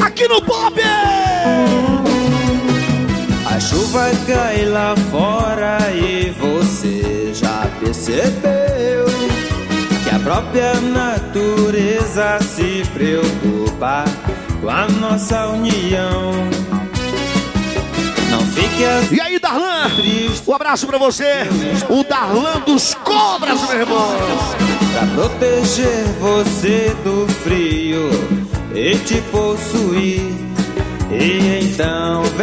Aqui 0.02 0.26
no 0.26 0.41
Pop! 0.41 0.80
A 3.46 3.60
chuva 3.60 4.10
cai 4.26 4.63
lá 4.63 4.96
fora 5.12 5.78
e 5.93 6.30
você 6.30 7.34
já 7.34 7.67
percebeu 7.82 9.06
que 10.02 10.15
a 10.15 10.19
própria 10.19 10.76
natureza 10.80 12.39
se 12.41 12.84
preocupa 12.93 14.06
com 14.62 14.69
a 14.69 14.88
nossa 14.88 15.48
união. 15.48 16.32
Não 18.32 18.46
fique 18.46 18.86
assim. 18.86 19.23
Darlan? 19.54 19.92
Um 20.48 20.54
abraço 20.56 20.88
pra 20.88 20.98
você. 20.98 21.48
O 21.88 22.04
Darlan 22.04 22.62
dos 22.66 22.96
Cobras, 22.96 23.62
meu 23.70 23.82
irmão. 23.82 24.16
Pra 24.94 25.06
proteger 25.13 26.06
você 26.20 26.96
do 27.04 27.28
frio 27.44 28.10
e 28.74 28.98
te 28.98 29.22
possuir. 29.32 30.22
E 31.12 31.60
então 31.62 32.24
vem 32.36 32.42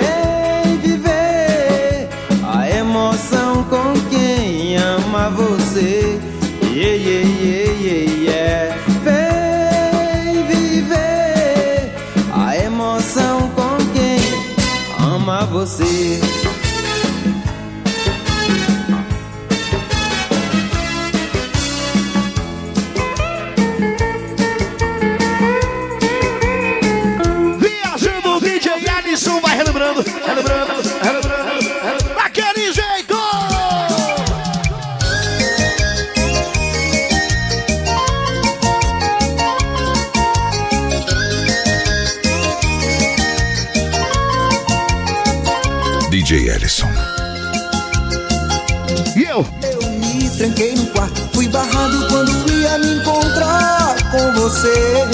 você. 54.50 55.06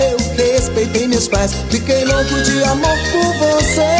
Eu 0.00 0.16
respeitei 0.36 1.06
meus 1.06 1.28
pais, 1.28 1.52
fiquei 1.70 2.04
louco 2.04 2.42
de 2.42 2.64
amor 2.64 2.96
por 3.12 3.34
você. 3.34 3.90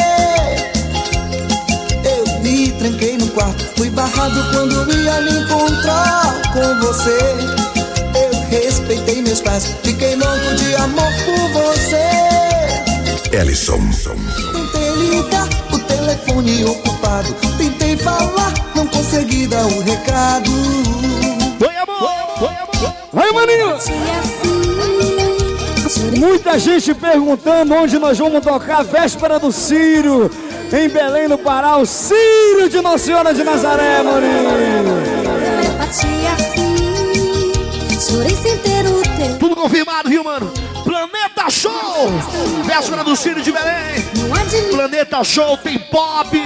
Eu 2.03 2.41
me 2.41 2.73
tranquei 2.73 3.19
no 3.19 3.29
quarto, 3.29 3.63
fui 3.77 3.91
barrado 3.91 4.43
quando 4.51 4.91
ia 4.97 5.21
me 5.21 5.33
encontrar 5.33 6.35
com 6.53 6.87
você. 6.87 7.19
Eu 8.15 8.49
respeitei 8.49 9.21
meus 9.23 9.41
pais, 9.43 9.67
fiquei 9.83 10.17
louco 10.17 10.55
de 10.55 10.75
amor 10.77 11.13
por 11.27 11.63
você. 11.63 12.09
Ellison. 13.33 13.81
Tentei 14.53 14.91
ligar, 15.11 15.49
o 15.73 15.79
telefone 15.79 16.65
ocupado. 16.65 17.35
Tentei 17.59 17.97
falar, 17.99 18.55
não 18.75 18.87
consegui 18.87 19.47
dar 19.47 19.67
o 19.67 19.83
recado. 19.83 20.51
Oi, 21.61 21.77
amor! 21.77 22.49
Oi, 22.49 22.57
amor! 22.57 22.95
Vai, 23.13 23.33
maninho! 23.33 24.70
Muita 26.21 26.59
gente 26.59 26.93
perguntando 26.93 27.75
onde 27.75 27.99
nós 27.99 28.19
vamos 28.19 28.45
tocar 28.45 28.81
a 28.81 28.83
véspera 28.83 29.39
do 29.39 29.51
Círio. 29.51 30.31
Em 30.71 30.87
Belém, 30.87 31.27
no 31.27 31.39
Pará, 31.39 31.79
o 31.79 31.87
Círio 31.87 32.69
de 32.69 32.79
Nossa 32.83 32.99
Senhora 32.99 33.33
de 33.33 33.43
Nazaré. 33.43 34.03
Bati 35.79 36.07
assim, 36.35 37.53
chorei 37.99 38.37
sem 38.37 38.59
ter 38.59 38.87
o 38.87 39.01
teu. 39.01 39.39
Tudo 39.39 39.57
confirmado, 39.57 40.11
viu, 40.11 40.23
mano? 40.23 40.53
Planeta 40.85 41.49
Show! 41.49 42.13
Véspera 42.67 43.03
do 43.03 43.17
Círio 43.17 43.43
de 43.43 43.51
Belém. 43.51 44.05
Planeta 44.71 45.25
Show 45.25 45.57
tem 45.57 45.79
pop, 45.79 46.39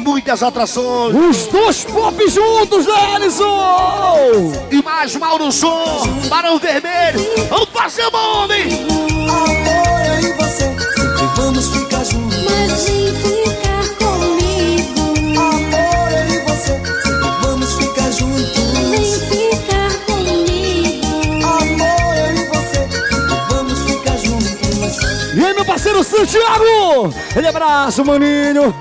muitas 0.00 0.42
atrações. 0.42 1.14
Os 1.14 1.46
dois 1.46 1.84
pop 1.84 2.28
juntos, 2.28 2.86
né, 2.86 3.14
Ellison! 3.16 4.52
E 4.70 4.82
mais 4.82 5.14
Mauro 5.16 5.52
Som, 5.52 6.06
Barão 6.28 6.58
Vermelho. 6.58 7.20
Vamos 7.48 7.68
fazer 7.72 8.06
uma 8.06 8.42
onda, 8.44 8.58
hein? 8.58 8.86
Amor, 9.28 10.00
eu 10.06 10.20
e 10.20 10.32
você, 10.34 10.74
sempre 10.96 11.26
vamos 11.36 11.68
ficar 11.68 12.04
juntos. 12.04 12.38
Mas 12.44 12.84
vem 12.84 13.14
ficar 13.14 13.88
comigo. 13.98 15.00
Amor, 15.38 16.12
eu 16.12 16.26
e 16.34 16.38
você, 16.44 16.80
sempre 17.02 17.30
vamos 17.42 17.74
ficar 17.74 18.10
juntos. 18.10 18.54
Vem 18.90 19.04
ficar 19.28 19.90
comigo. 20.06 21.46
Amor, 21.46 22.14
eu 22.16 22.34
e 22.34 22.44
você, 22.48 22.80
sempre 22.88 23.36
vamos 23.50 23.78
ficar 23.80 24.16
juntos. 24.16 25.34
E 25.34 25.44
aí, 25.44 25.54
meu 25.54 25.64
parceiro 25.64 26.02
Santiago! 26.02 27.14
Ele 27.36 27.48
abraço, 27.48 28.04
maninho! 28.04 28.74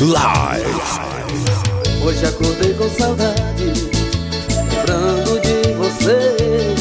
Live. 0.00 0.64
Hoje 2.02 2.24
acordei 2.24 2.72
com 2.72 2.88
saudade, 2.88 3.70
lembrando 4.72 5.38
de 5.40 5.74
você. 5.74 6.74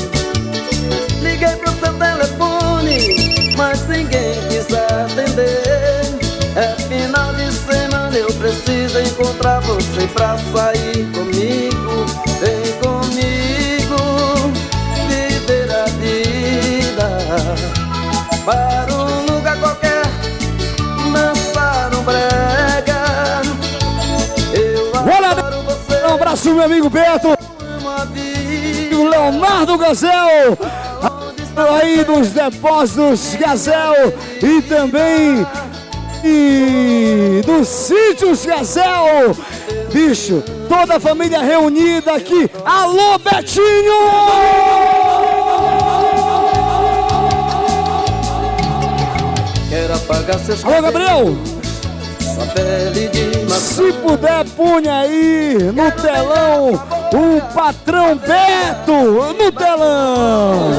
Liguei 1.21 1.57
pro 1.57 1.69
seu 1.73 1.93
telefone, 1.95 3.55
mas 3.57 3.85
ninguém 3.89 4.35
quis 4.47 4.73
atender. 4.73 5.61
É 6.55 6.75
final 6.87 7.33
de 7.33 7.51
semana, 7.51 8.15
eu 8.15 8.31
preciso 8.35 8.97
encontrar 8.99 9.59
você 9.59 10.07
pra 10.07 10.37
sair 10.37 11.05
comigo. 11.11 11.88
Abraço, 26.19 26.53
meu 26.53 26.63
amigo 26.63 26.89
Beto! 26.89 27.29
O 28.93 29.03
Leonardo 29.07 29.77
Gazel! 29.77 30.57
Aí 31.81 32.03
dos 32.03 32.29
depósitos 32.29 33.35
Gazel 33.35 34.13
e 34.41 34.61
também 34.61 35.45
e 36.23 37.41
dos 37.45 37.67
sítios 37.67 38.45
Gazel! 38.45 39.35
Bicho, 39.93 40.43
toda 40.67 40.97
a 40.97 40.99
família 40.99 41.41
reunida 41.41 42.13
aqui. 42.13 42.49
Alô, 42.65 43.17
Betinho! 43.19 43.93
Alô, 50.65 50.81
Gabriel! 50.81 51.37
Sua 52.39 52.47
pele 52.53 53.09
de 53.09 53.51
Se 53.51 53.91
puder, 54.01 54.45
punha 54.55 54.99
aí 54.99 55.57
no 55.73 55.91
telão 55.91 56.69
o 57.13 57.41
patrão 57.53 58.15
Beto 58.15 59.33
no 59.33 59.51
telão. 59.51 60.71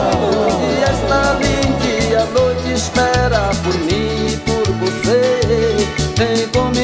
E 2.10 2.16
a 2.16 2.24
noite 2.24 2.72
espera 2.72 3.50
por 3.62 3.74
mim 3.80 4.26
e 4.26 4.36
por 4.38 4.72
você. 4.74 5.40
Vem 6.16 6.48
comigo 6.48 6.79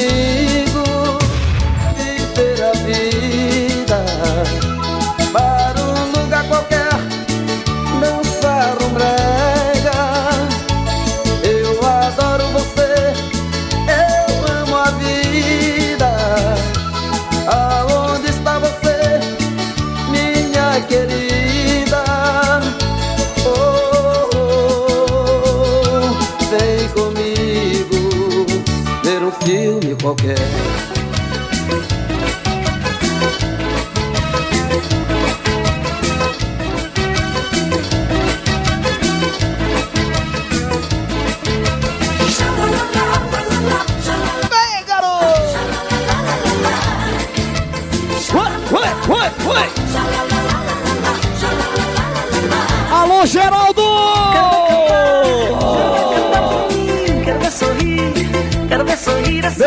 care. 30.35 30.56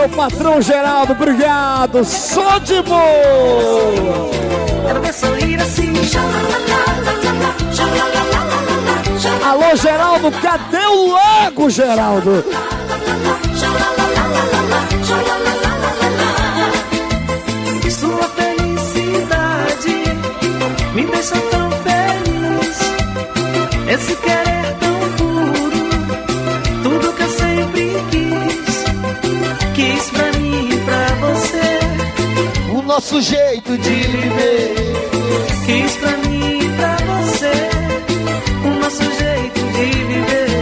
Patrão 0.09 0.61
Geraldo, 0.61 1.13
obrigado! 1.13 2.03
Só 2.03 2.59
de 2.59 2.81
boa! 2.81 4.29
Quero 4.85 5.01
ver 5.01 5.13
sorrir 5.13 5.61
assim. 5.61 5.93
Alô, 9.45 9.75
Geraldo, 9.75 10.31
cadê 10.41 10.85
o 10.85 11.11
lago, 11.11 11.69
Geraldo? 11.69 12.43
Nosso 32.99 33.21
jeito 33.21 33.77
de 33.77 33.89
viver. 33.89 34.75
Quis 35.65 35.95
pra 35.95 36.11
mim 36.17 36.59
e 36.59 36.69
pra 36.75 36.97
você. 36.97 37.53
O 38.65 38.69
nosso 38.77 39.03
jeito 39.03 39.61
de 39.71 39.85
viver. 40.03 40.59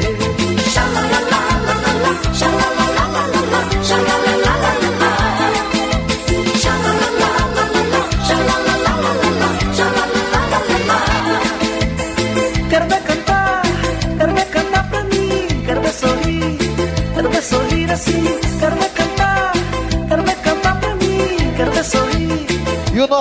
Quero 2.38 2.76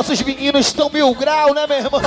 nossos 0.08 0.22
meninos 0.22 0.68
estão 0.68 0.88
mil 0.88 1.12
grau, 1.14 1.52
né, 1.52 1.66
meu 1.66 1.78
irmão? 1.78 2.00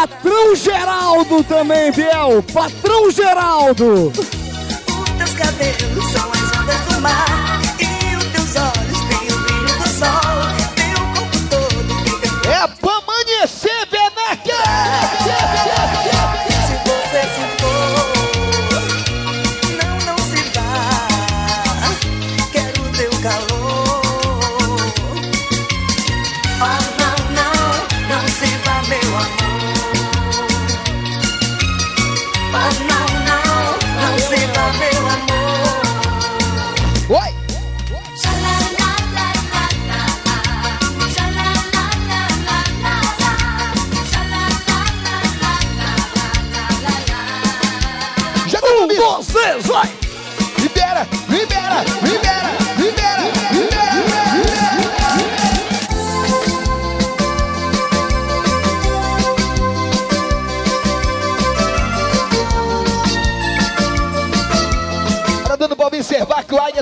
Patrão 0.00 0.56
Geraldo 0.56 1.44
também, 1.44 1.92
Biel. 1.92 2.42
Patrão 2.54 3.10
Geraldo. 3.10 4.10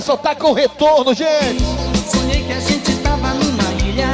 Só 0.09 0.17
tá 0.17 0.35
com 0.35 0.55
retorno, 0.55 1.13
gente! 1.13 1.63
Sonhei 2.11 2.43
que 2.43 2.53
a 2.55 2.59
gente 2.61 2.97
tava 3.03 3.35
numa 3.35 3.85
ilha, 3.87 4.09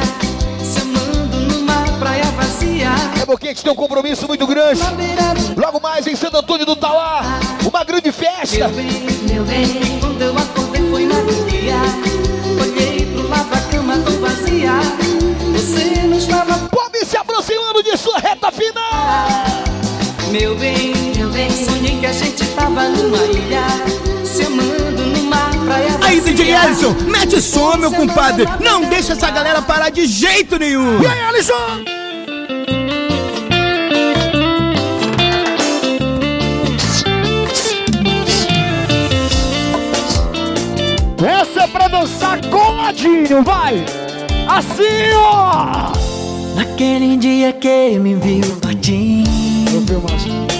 se 0.61 0.81
amando 0.81 1.37
numa 1.37 1.83
praia 1.97 2.25
vazia. 2.31 2.89
É 3.21 3.25
porque 3.25 3.47
a 3.47 3.51
gente 3.51 3.63
tem 3.63 3.71
um 3.71 3.75
compromisso 3.75 4.27
muito 4.27 4.45
grande. 4.45 4.81
Logo 5.55 5.79
mais 5.79 6.05
em 6.05 6.13
Santo 6.13 6.35
Antônio 6.35 6.65
do 6.65 6.75
Tauá, 6.75 7.39
uma 7.65 7.85
grande 7.85 8.11
festa. 8.11 8.67
Meu 8.67 9.45
bem, 9.45 9.97
quando 10.01 10.21
eu 10.21 10.37
acordei 10.37 10.81
foi 10.91 11.05
na 11.05 11.15
alegria. 11.15 11.77
Olhei 12.61 13.05
pro 13.13 13.29
lado 13.29 13.53
a 13.53 13.71
cama 13.71 13.97
tão 13.99 14.19
vazia. 14.19 14.71
Você 15.53 16.05
não 16.05 16.17
estava. 16.17 16.57
Pode 16.67 17.05
se 17.05 17.15
aproximando 17.15 17.81
de 17.81 17.95
sua 17.95 18.19
reta 18.19 18.51
final. 18.51 19.27
Meu 20.29 20.57
bem, 20.57 20.93
meu 21.15 21.29
bem, 21.29 21.49
sonhei 21.49 21.97
que 22.01 22.05
a 22.05 22.11
gente 22.11 22.45
tava 22.47 22.89
numa 22.89 23.23
ilha, 23.27 23.65
se 24.25 24.43
amando. 24.43 24.94
Aí, 26.05 26.21
DJ 26.21 26.53
Alisson, 26.53 26.95
mete 27.07 27.41
som, 27.41 27.77
meu 27.77 27.91
compadre. 27.91 28.45
Não 28.59 28.81
deixa 28.83 29.13
essa 29.13 29.31
galera 29.31 29.59
parar 29.63 29.89
de 29.89 30.05
jeito 30.05 30.59
nenhum. 30.59 31.01
E 31.01 31.07
aí, 31.07 31.19
Alisson? 31.21 31.53
Essa 41.25 41.63
é 41.63 41.67
pra 41.67 41.87
dançar 41.87 42.39
coladinho, 42.51 43.43
vai! 43.43 43.83
Assim, 44.47 45.11
ó! 45.15 45.91
Naquele 46.55 47.17
dia 47.17 47.51
que 47.51 47.97
me 47.97 48.13
viu 48.13 48.55
partindo, 48.61 49.91
eu 49.91 50.54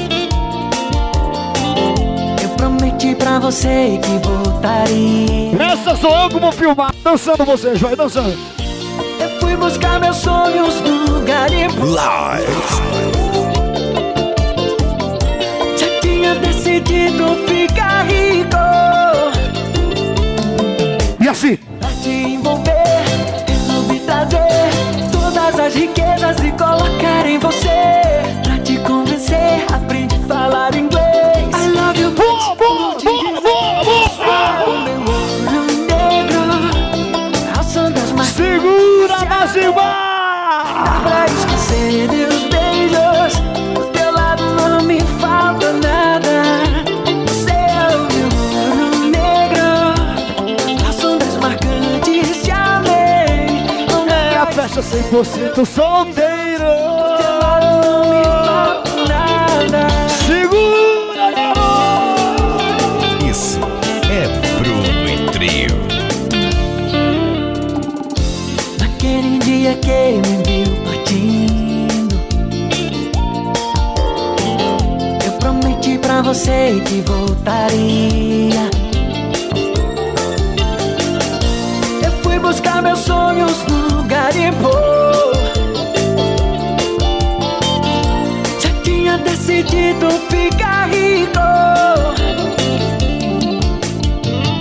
pra 3.25 3.39
você 3.39 3.99
que 4.03 4.19
voltaria. 4.19 5.73
Essa 5.73 5.95
sou 5.95 6.15
eu 6.15 6.29
vou 6.29 6.51
filmar. 6.51 6.93
Dançando 7.03 7.43
vocês, 7.43 7.81
vai 7.81 7.95
dançando. 7.95 8.37
Eu 9.19 9.39
fui 9.39 9.57
buscar 9.57 9.99
meus 9.99 10.17
sonhos 10.17 10.79
no 10.81 11.21
garimpo. 11.21 11.87
Já 15.75 15.99
tinha 16.01 16.35
decidido 16.35 17.35
ficar 17.47 18.05
rico. 18.05 18.57
E 21.19 21.27
assim? 21.27 21.57
Pra 21.79 21.89
te 22.03 22.09
envolver, 22.09 23.03
resolvi 23.47 23.99
trazer 24.01 24.69
todas 25.11 25.59
as 25.59 25.73
riquezas 25.73 26.37
e 26.43 26.51
colocar 26.51 27.25
em 27.25 27.39
você. 27.39 28.04
É 54.75 54.79
a 54.79 54.83
festa 54.83 55.17
100% 55.61 55.65
solteiro. 55.65 56.65
não 57.71 58.09
me 58.09 58.23
falta 58.25 58.91
nada. 59.07 59.87
Segura, 60.27 61.31
garoto! 61.31 62.53
Isso 63.25 63.59
é 64.11 64.27
Bruno 64.59 65.07
e 65.07 65.15
Trio. 65.31 65.75
Naquele 68.77 69.39
dia 69.39 69.75
que 69.75 70.19
me 70.27 70.43
viu 70.43 70.75
partindo 70.83 72.15
Eu 75.25 75.31
prometi 75.39 75.97
pra 75.99 76.21
você 76.21 76.81
que 76.85 76.99
voltaria 76.99 78.69
Eu 82.03 82.11
fui 82.21 82.37
buscar 82.39 82.81
meus 82.81 82.99
sonhos 82.99 83.63
no 83.69 83.84
garimpo 84.25 84.71
Já 88.59 88.71
tinha 88.83 89.17
decidido 89.19 90.09
ficar 90.29 90.89
rico 90.89 91.31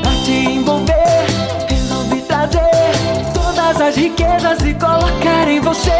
Pra 0.02 0.12
te 0.24 0.32
envolver, 0.32 1.26
resolvi 1.68 2.20
trazer 2.22 2.60
todas 3.32 3.80
as 3.80 3.96
riquezas 3.96 4.60
e 4.60 4.74
colocar 4.74 5.48
em 5.48 5.60
você. 5.60 5.90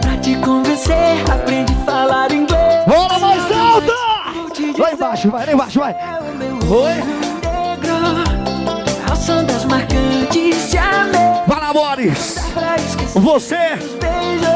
Pra 0.00 0.16
te 0.18 0.34
convencer, 0.36 1.22
aprende 1.30 1.72
a 1.72 1.84
falar 1.84 2.32
inglês. 2.32 2.84
Bola 2.86 3.18
mais 3.18 3.42
alta! 3.52 3.92
Lá 4.78 4.92
embaixo, 4.92 5.30
vai, 5.30 5.46
lá 5.46 5.52
embaixo, 5.52 5.80
vai. 5.80 5.94
Oi. 6.68 7.29
Esquecer 11.70 13.20
Você, 13.20 13.56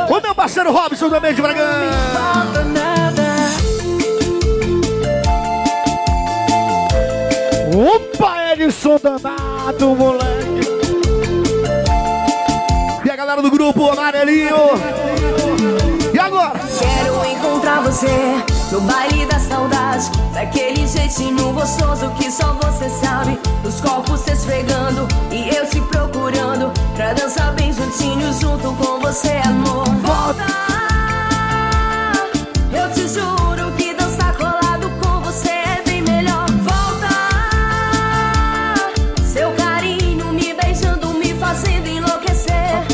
o 0.08 0.20
meu 0.20 0.34
parceiro 0.34 0.72
Robson 0.72 1.08
também 1.08 1.32
de 1.34 1.40
Bragança. 1.40 1.94
Opa, 7.76 8.52
Edson 8.52 8.98
danado, 9.02 9.94
moleque. 9.96 10.64
galera 13.16 13.42
do 13.42 13.50
grupo 13.50 13.90
amarelinho. 13.90 14.54
E 16.12 16.18
agora? 16.18 16.52
Quero 16.78 17.24
encontrar 17.26 17.80
você 17.82 18.06
no 18.70 18.80
baile 18.82 19.26
da 19.26 19.38
saudade. 19.38 20.10
Daquele 20.32 20.86
jeitinho 20.86 21.52
gostoso 21.52 22.10
que 22.10 22.30
só 22.30 22.56
você 22.62 22.88
sabe. 22.90 23.38
Os 23.64 23.80
corpos 23.80 24.20
se 24.20 24.32
esfregando 24.32 25.08
e 25.30 25.48
eu 25.54 25.66
te 25.68 25.80
procurando. 26.24 26.72
Pra 26.94 27.12
dançar 27.12 27.52
bem 27.52 27.72
juntinho 27.72 28.32
junto 28.40 28.72
com 28.74 29.00
você, 29.00 29.40
amor. 29.44 29.84
Volta! 29.84 30.44
Eu 32.72 32.90
te 32.92 33.06
juro 33.08 33.70
que 33.76 33.92
dançar 33.94 34.32
colado 34.34 34.90
com 35.02 35.20
você 35.20 35.50
é 35.50 35.82
bem 35.84 36.02
melhor. 36.02 36.46
Volta! 36.62 37.08
Seu 39.22 39.52
carinho 39.52 40.32
me 40.32 40.54
beijando, 40.54 41.08
me 41.08 41.34
fazendo 41.34 41.88
enlouquecer. 41.88 42.86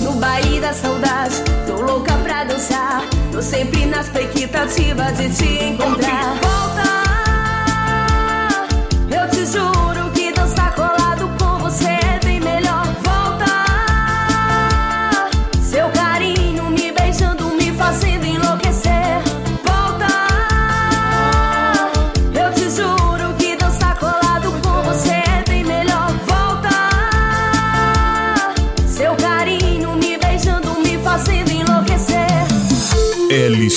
No 0.00 0.12
baile 0.12 0.60
da 0.60 0.72
saudade, 0.72 1.36
tô 1.66 1.80
louca 1.80 2.12
pra 2.24 2.44
dançar. 2.44 3.02
Tô 3.30 3.40
sempre 3.40 3.86
na 3.86 4.00
expectativa 4.00 5.12
de 5.12 5.28
te 5.30 5.64
encontrar. 5.64 6.53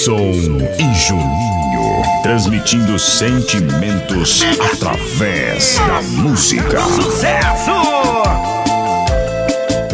Ellison 0.08 0.58
e 0.80 0.94
Juninho, 0.96 2.02
transmitindo 2.24 2.98
sentimentos 2.98 4.42
através 4.74 5.78
da 5.80 6.02
música. 6.02 6.80
Sucesso! 6.80 7.72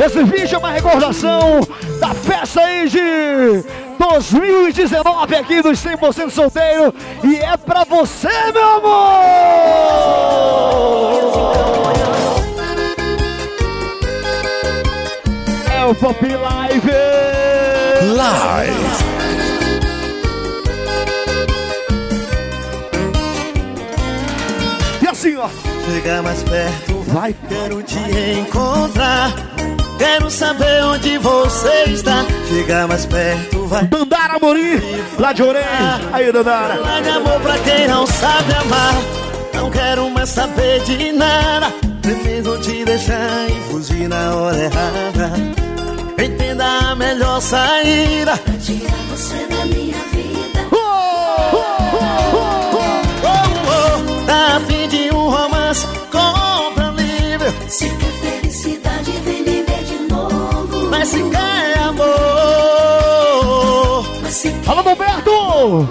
Esse 0.05 0.24
vídeo 0.24 0.55
é 0.55 0.57
uma 0.59 0.72
recordação 0.72 1.61
da 1.99 2.14
festa 2.14 2.61
aí 2.61 2.88
de 2.89 3.66
2019 3.97 5.36
aqui 5.36 5.64
dos 5.64 5.84
100% 5.84 6.30
solteiro 6.30 6.93
e 7.24 7.38
é 7.38 7.57
pra 7.57 7.84
você, 7.84 8.30
meu 8.53 8.70
amor! 8.76 9.24
É 15.76 15.86
o 15.86 15.95
Pop 15.95 16.24
Live! 16.24 16.91
Live. 18.16 18.93
Assim, 25.24 25.36
ó. 25.38 25.49
Chega 25.86 26.21
mais 26.21 26.43
perto, 26.43 27.03
vai, 27.07 27.36
quero 27.47 27.82
te 27.84 27.97
encontrar. 28.39 29.34
Quero 29.97 30.30
saber 30.30 30.84
onde 30.84 31.17
você 31.17 31.84
está. 31.88 32.26
Chega 32.49 32.88
mais 32.88 33.05
perto, 33.05 33.65
vai. 33.67 33.86
Dandara 33.88 34.36
Amorim, 34.36 34.82
lá 35.17 35.32
de 35.32 35.43
Orelha. 35.43 36.01
Aí, 36.11 36.32
Dandara. 36.32 36.76
Lá 36.76 36.99
de 36.99 37.09
amor 37.09 37.39
pra 37.39 37.57
quem 37.59 37.88
não 37.88 38.05
sabe 38.05 38.53
amar. 38.53 38.95
Não 39.53 39.69
quero 39.69 40.09
mais 40.09 40.30
saber 40.30 40.82
de 40.84 41.11
nada. 41.13 41.71
Preciso 42.01 42.57
te 42.57 42.84
deixar 42.84 43.49
e 43.49 43.71
fugir 43.71 44.09
na 44.09 44.36
hora 44.36 44.57
errada. 44.57 45.32
Entenda 46.21 46.65
a 46.65 46.95
melhor 46.95 47.41
saída. 47.41 48.38
Tirar 48.61 49.03
romance? 55.74 55.88
Compra 56.11 56.91
livre. 56.91 57.51
Se 57.67 57.89
quer 57.89 58.11
felicidade, 58.11 59.11
vem 59.24 59.41
me 59.43 59.63
ver 59.63 59.84
de 59.84 59.97
novo. 60.11 60.89
Mas 60.89 61.09
se 61.09 61.24
quer 61.24 61.80
amor. 61.80 62.05
Se 64.30 64.53
Alô, 64.67 64.84
meu 64.84 64.95
Beto! 64.95 65.88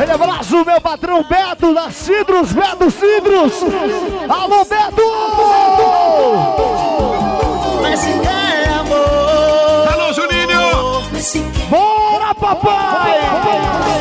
Ele 0.00 0.12
abraço, 0.12 0.64
meu 0.64 0.80
patrão 0.80 1.22
Beto 1.22 1.72
da 1.74 1.90
Cidros, 1.90 2.52
Beto 2.52 2.90
Cidros! 2.90 3.62
Alô, 4.28 4.64
Beto! 4.64 5.02
Mas 7.82 8.00
se 8.00 8.12
quer 8.18 8.68
amor. 8.80 9.92
Alô, 9.92 10.12
Juninho! 10.12 11.02
Se 11.20 11.38
quer 11.40 11.68
Bora, 11.68 12.34
papai! 12.34 13.93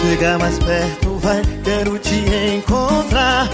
Chega 0.00 0.38
mais 0.38 0.58
perto, 0.58 1.16
vai, 1.18 1.42
quero 1.64 1.98
te 1.98 2.14
encontrar. 2.56 3.48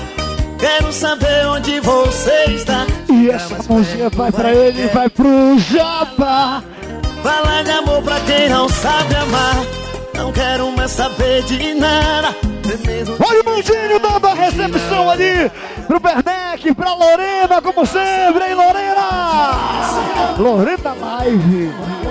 Quero 0.59 0.92
saber 0.92 1.47
onde 1.47 1.80
você 1.80 2.45
está. 2.49 2.86
E 3.11 3.30
essa 3.30 3.57
mãozinha 3.68 4.09
vai 4.11 4.30
pra 4.30 4.53
ele, 4.53 4.86
vai 4.88 5.09
pro 5.09 5.59
Japa! 5.59 6.62
Falar 7.22 7.64
de 7.64 7.70
amor 7.70 8.03
pra 8.03 8.20
quem 8.20 8.49
não 8.49 8.68
sabe 8.68 9.14
amar. 9.16 9.57
Não 10.14 10.32
quero 10.32 10.70
mais 10.72 10.90
saber 10.90 11.42
de 11.45 11.74
nada. 11.74 12.34
Olha 13.20 13.40
o 13.40 13.45
Mandinho 13.45 13.99
dando 14.01 14.26
a 14.26 14.34
recepção 14.34 15.11
ali 15.11 15.51
pro 15.86 16.01
Bernec, 16.01 16.74
pra 16.74 16.95
Lorena, 16.95 17.61
como 17.62 17.84
sempre, 17.86 18.45
hein, 18.49 18.55
Lorena? 18.55 20.34
Lorena 20.38 20.95
Live. 20.95 22.03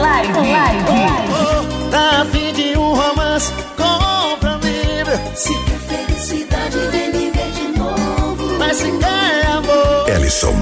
Live, 0.00 0.32
live, 0.36 0.84
live. 0.88 1.30
Oh, 1.30 1.90
tá 1.90 2.22
a 2.22 2.24
fim 2.26 2.52
de 2.52 2.76
um 2.78 2.94
romance? 2.94 3.52
Compra 3.76 4.58
livre. 4.62 5.16
Se 5.34 5.54
quer 5.54 5.78
felicidade, 5.78 6.78
vem 6.90 7.12
me 7.12 7.30
ver 7.30 7.50
de 7.52 7.78
novo. 7.78 8.58
Mas 8.58 8.76
se 8.76 8.90
quer 8.90 9.46
amor. 9.46 10.08
Ellison. 10.08 10.54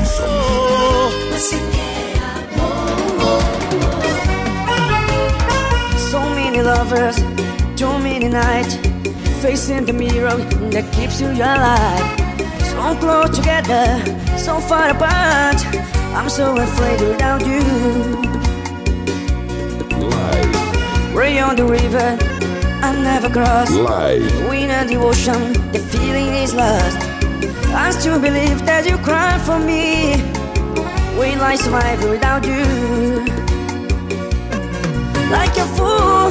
Mas 1.30 1.43
se 1.43 1.57
quer 1.57 2.18
amor. 2.36 3.43
So 6.11 6.20
many 6.34 6.62
lovers, 6.62 7.16
too 7.76 7.99
many 7.99 8.28
nights, 8.28 8.78
facing 9.41 9.84
the 9.84 9.93
mirror 9.93 10.36
that 10.70 10.84
keeps 10.93 11.20
you 11.20 11.28
alive. 11.28 12.28
So 12.64 12.95
close 13.01 13.30
together, 13.36 14.01
so 14.36 14.61
far 14.61 14.91
apart. 14.91 15.64
I'm 16.14 16.28
so 16.28 16.57
afraid 16.57 17.01
without 17.01 17.47
you. 17.47 18.47
Way 21.19 21.41
on 21.41 21.57
the 21.57 21.64
river, 21.64 22.16
I 22.81 22.95
never 22.95 23.29
cross. 23.29 23.73
Live. 23.73 24.49
Wind 24.49 24.71
and 24.71 24.89
the 24.89 24.95
ocean, 24.95 25.53
the 25.73 25.81
feeling 25.81 26.33
is 26.33 26.55
lost. 26.55 26.97
I 27.75 27.91
still 27.91 28.21
believe 28.21 28.64
that 28.66 28.87
you 28.87 28.97
cry 28.99 29.37
for 29.39 29.59
me. 29.59 30.23
Will 31.19 31.43
I 31.43 31.57
survive 31.57 32.01
without 32.09 32.47
you? 32.47 32.62
Like 35.29 35.57
a 35.59 35.66
fool, 35.75 36.31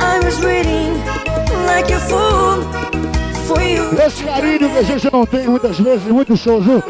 I 0.00 0.18
was 0.24 0.42
waiting. 0.42 0.96
Like 1.66 1.90
a 1.90 2.00
fool 2.08 2.62
for 3.44 3.60
you. 3.60 3.84
Esse 4.00 4.24
carinho 4.24 4.70
que 4.70 4.78
a 4.78 4.82
gente 4.82 5.12
não 5.12 5.26
tem 5.26 5.46
muitas 5.46 5.78
vezes, 5.78 6.06
muitos 6.06 6.40
shows, 6.40 6.64
viu? 6.64 6.82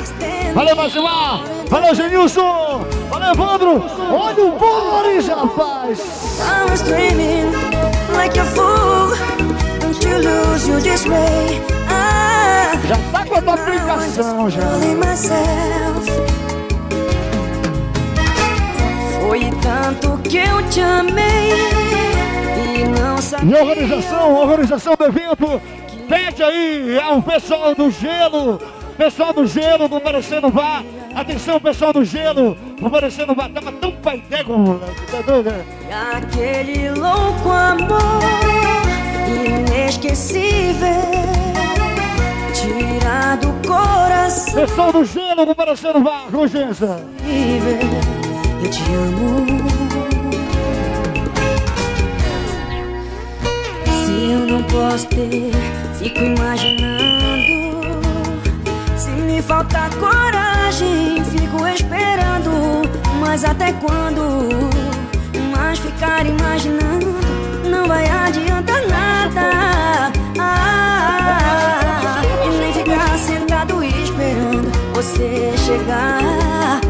Valeu, 0.54 0.76
Masimar! 0.76 1.42
Valeu, 1.68 1.92
Genilson! 1.92 2.86
Evandro! 3.30 3.82
Olha 4.12 4.44
o 4.44 4.52
Boris, 4.58 5.26
rapaz! 5.28 5.98
I 6.40 6.70
was 6.70 6.82
dreaming 6.82 7.52
like 8.14 8.38
a 8.38 8.44
fool. 8.44 9.14
You 10.02 10.18
lose 10.18 10.68
you 10.68 10.80
this 10.80 11.04
way. 11.06 11.60
Ah, 11.88 12.72
Já 12.86 12.96
tá 13.12 13.24
com 13.26 13.34
a 13.36 13.42
tua 13.42 13.54
aplicação, 13.54 14.50
já. 14.50 14.62
Foi 19.20 19.40
tanto 19.62 20.18
que 20.28 20.36
eu 20.38 20.62
te 20.70 20.80
amei 20.80 21.52
e 22.74 22.84
não 22.84 23.16
E 23.18 23.22
sabia. 23.22 23.62
organização, 23.64 24.34
organização 24.36 24.94
do 24.96 25.04
evento, 25.04 25.60
pede 26.08 26.42
aí 26.42 27.00
ao 27.00 27.20
pessoal 27.22 27.74
do 27.74 27.90
gelo, 27.90 28.60
Pessoal 28.96 29.32
do 29.32 29.46
gelo, 29.46 29.88
do 29.88 30.00
no 30.40 30.50
vá. 30.50 30.82
Atenção, 31.14 31.60
pessoal 31.60 31.92
do 31.92 32.04
gelo, 32.04 32.56
do 32.80 33.26
no 33.26 33.34
vá. 33.34 33.48
Tava 33.48 33.72
tão 33.72 33.92
pai 33.92 34.22
moleque. 34.48 35.06
Tá 35.10 35.20
doido, 35.20 35.50
né? 35.50 35.64
Aquele 36.14 36.90
louco 36.90 37.50
amor 37.50 38.22
inesquecível. 39.28 40.88
Tirado 42.54 43.52
do 43.52 43.68
coração. 43.68 44.54
Pessoal 44.54 44.92
do 44.92 45.04
gelo, 45.04 45.44
do 45.44 45.54
parecendo 45.54 46.02
vá. 46.02 46.22
Com 46.30 46.44
licença. 46.44 47.04
Eu 48.62 48.70
te 48.70 48.82
amo. 48.94 49.46
Se 54.06 54.30
eu 54.32 54.38
não 54.38 54.62
posso 54.62 55.06
ter, 55.08 55.50
fico 55.98 56.20
imaginando. 56.20 57.05
Me 59.36 59.42
faltar 59.42 59.90
coragem, 59.96 61.22
fico 61.22 61.68
esperando. 61.68 62.88
Mas 63.20 63.44
até 63.44 63.70
quando? 63.74 64.48
Mas 65.52 65.78
ficar 65.78 66.24
imaginando 66.24 67.14
não 67.70 67.86
vai 67.86 68.08
adiantar 68.08 68.80
nada. 68.88 70.10
Ah, 70.40 72.22
e 72.46 72.48
nem 72.48 72.72
ficar 72.72 73.18
sentado 73.18 73.84
esperando 73.84 74.72
você 74.94 75.52
chegar. 75.66 76.80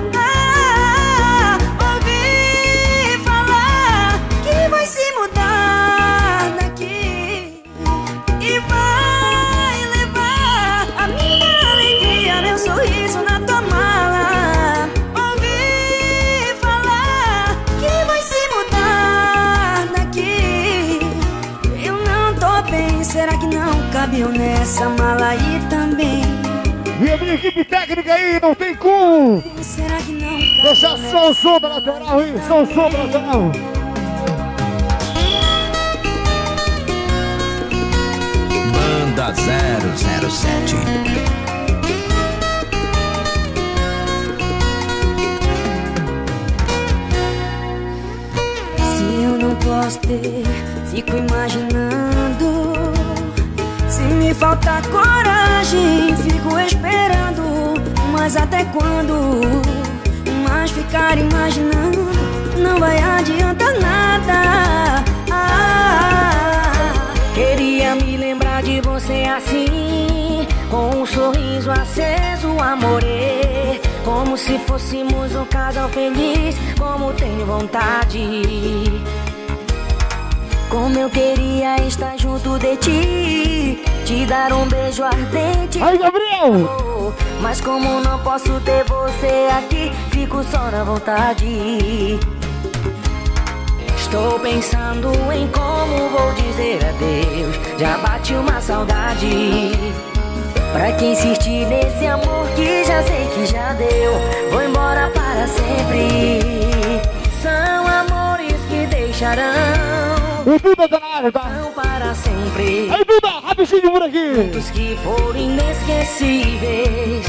Nessa 24.66 24.88
mala 24.88 25.28
aí 25.28 25.60
também? 25.70 26.22
E 27.00 27.12
a 27.12 27.16
minha 27.18 27.34
equipe 27.34 27.64
técnica 27.64 28.12
aí, 28.12 28.40
não 28.40 28.52
tem 28.52 28.74
como! 28.74 29.40
Será 29.62 29.96
que 29.98 30.10
não 30.10 30.36
Deixar 30.64 30.98
só 31.08 31.30
o 31.30 31.34
som 31.34 31.60
da 31.60 31.68
lateral 31.68 32.18
aí, 32.18 32.34
só 32.48 32.62
o 32.62 32.66
som 32.66 32.90
da 32.90 32.98
lateral! 32.98 33.52
Banda 38.72 39.34
007. 39.96 40.76
Se 48.80 49.22
eu 49.22 49.38
não 49.38 49.54
posso 49.56 50.00
ter, 50.00 50.42
fico 50.90 51.16
imaginando. 51.16 52.55
Me 54.14 54.32
faltar 54.34 54.82
coragem, 54.88 56.14
fico 56.16 56.58
esperando. 56.58 57.74
Mas 58.12 58.36
até 58.36 58.64
quando? 58.66 59.62
Mas 60.48 60.70
ficar 60.70 61.18
imaginando 61.18 62.06
não 62.58 62.78
vai 62.78 62.98
adiantar 62.98 63.72
nada. 63.80 65.04
Ah, 65.30 67.12
queria 67.34 67.94
me 67.94 68.16
lembrar 68.16 68.62
de 68.62 68.80
você 68.80 69.24
assim, 69.24 70.46
com 70.70 71.02
um 71.02 71.06
sorriso 71.06 71.70
aceso, 71.70 72.48
amorê. 72.60 73.80
Como 74.04 74.36
se 74.36 74.58
fôssemos 74.60 75.34
um 75.34 75.44
casal 75.46 75.88
feliz, 75.88 76.56
como 76.78 77.12
tenho 77.12 77.44
vontade. 77.44 78.42
Como 80.68 80.98
eu 80.98 81.08
queria 81.10 81.76
estar 81.86 82.16
junto 82.18 82.58
de 82.58 82.76
ti, 82.76 83.82
te 84.06 84.24
dar 84.24 84.52
um 84.52 84.64
beijo 84.68 85.02
ardente. 85.02 85.82
Aí, 85.82 85.98
Gabriel! 85.98 87.12
Mas 87.40 87.60
como 87.60 88.00
não 88.00 88.20
posso 88.20 88.60
ter 88.60 88.84
você 88.84 89.48
aqui, 89.58 89.92
fico 90.12 90.44
só 90.44 90.70
na 90.70 90.84
vontade. 90.84 92.16
Estou 93.96 94.38
pensando 94.38 95.10
em 95.32 95.48
como 95.48 96.08
vou 96.08 96.32
dizer 96.34 96.78
adeus. 96.84 97.56
Já 97.78 97.98
bate 97.98 98.32
uma 98.34 98.60
saudade. 98.60 99.72
Pra 100.72 100.92
quem 100.92 101.12
insistir 101.12 101.66
nesse 101.66 102.06
amor 102.06 102.46
que 102.54 102.84
já 102.84 103.02
sei 103.02 103.26
que 103.34 103.46
já 103.46 103.72
deu, 103.72 104.12
vou 104.52 104.62
embora 104.62 105.10
para 105.10 105.48
sempre. 105.48 107.02
São 107.42 107.86
amores 107.88 108.54
que 108.68 108.86
deixarão. 108.86 109.42
O 110.46 110.60
Duda 110.60 110.88
tá 110.88 111.00
na 111.00 111.16
área, 111.16 111.32
tá? 111.32 111.48
Não 111.60 111.72
para 111.72 112.14
sempre. 112.14 112.88
Aí, 112.94 113.04
rapidinho 113.40 113.90
por 113.90 114.02
aqui! 114.02 114.50
Que 114.72 114.96
foram 115.02 115.36
inesquecíveis, 115.36 117.26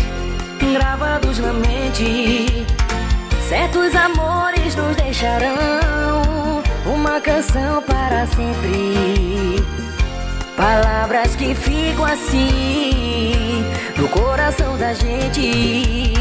gravados 0.60 1.39
na 1.39 1.53
mente. 1.53 2.66
Certos 3.47 3.95
amores 3.95 4.76
nos 4.76 4.95
deixarão 4.97 6.62
uma 6.86 7.22
canção 7.22 7.82
para 7.84 8.26
sempre. 8.28 9.64
Palavras 10.58 11.36
que 11.36 11.53
ficam 11.55 12.03
assim 12.03 13.64
no 13.97 14.10
coração 14.10 14.78
da 14.78 14.93
gente. 14.93 16.14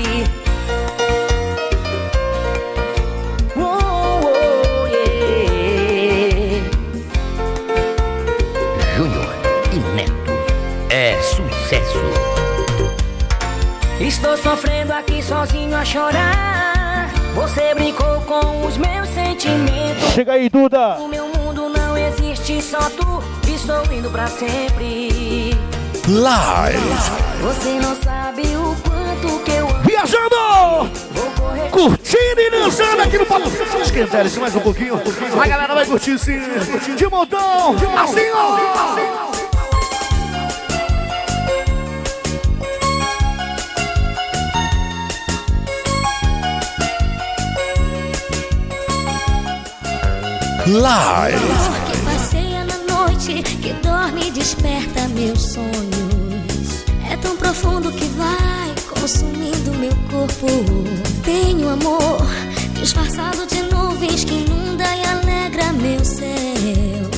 Estou 14.07 14.37
sofrendo 14.37 14.93
aqui 14.93 15.21
sozinho 15.21 15.77
a 15.77 15.85
chorar. 15.85 17.11
Você 17.35 17.75
brincou 17.75 18.21
com 18.21 18.65
os 18.65 18.77
meus 18.77 19.09
sentimentos. 19.09 20.13
Chega 20.15 20.35
aí, 20.35 20.49
Duda! 20.49 20.95
O 21.01 21.09
meu 21.09 21.27
mundo 21.27 21.69
não 21.69 21.99
existe, 21.99 22.63
só 22.63 22.79
tu. 22.91 23.21
Estou 23.53 23.93
indo 23.93 24.09
pra 24.09 24.29
sempre. 24.29 25.51
Live. 26.07 26.79
Você 27.43 27.81
não 27.81 27.97
sabe 27.97 28.43
o 28.57 28.77
quanto 28.89 29.43
que 29.43 29.51
eu 29.51 29.69
amo. 29.69 29.83
Viajando! 29.83 30.89
Vou 31.11 31.31
correr. 31.33 31.69
Curtindo 31.71 32.41
e 32.41 32.51
dançando 32.51 33.03
aqui 33.03 33.19
no 33.19 33.27
Papo 33.27 33.51
Esquentar 33.83 34.25
isso 34.25 34.41
mais 34.41 34.55
um 34.55 34.61
pouquinho. 34.61 35.01
A 35.43 35.49
galera 35.49 35.75
vai 35.75 35.85
curtir 35.85 36.17
sim. 36.17 36.39
De 36.97 37.09
montão. 37.09 37.75
Assim, 37.75 38.31
ó. 38.33 39.26
Live. 50.69 51.39
Que 51.87 51.97
passeia 51.99 52.65
na 52.65 52.77
noite, 52.93 53.41
que 53.63 53.73
dorme 53.75 54.27
e 54.27 54.31
desperta 54.33 55.07
meus 55.15 55.53
sonhos. 55.53 56.85
É 57.09 57.17
tão 57.19 57.37
profundo 57.37 57.93
que 57.93 58.07
vai 58.07 58.75
consumindo 58.99 59.71
meu 59.79 59.93
corpo. 60.11 60.49
Tenho 61.23 61.69
amor 61.69 62.27
disfarçado 62.75 63.47
de 63.47 63.63
nuvens 63.63 64.25
que 64.25 64.35
inunda 64.35 64.85
e 64.85 65.05
alegra 65.05 65.73
meu 65.73 66.05
céu. 66.05 67.11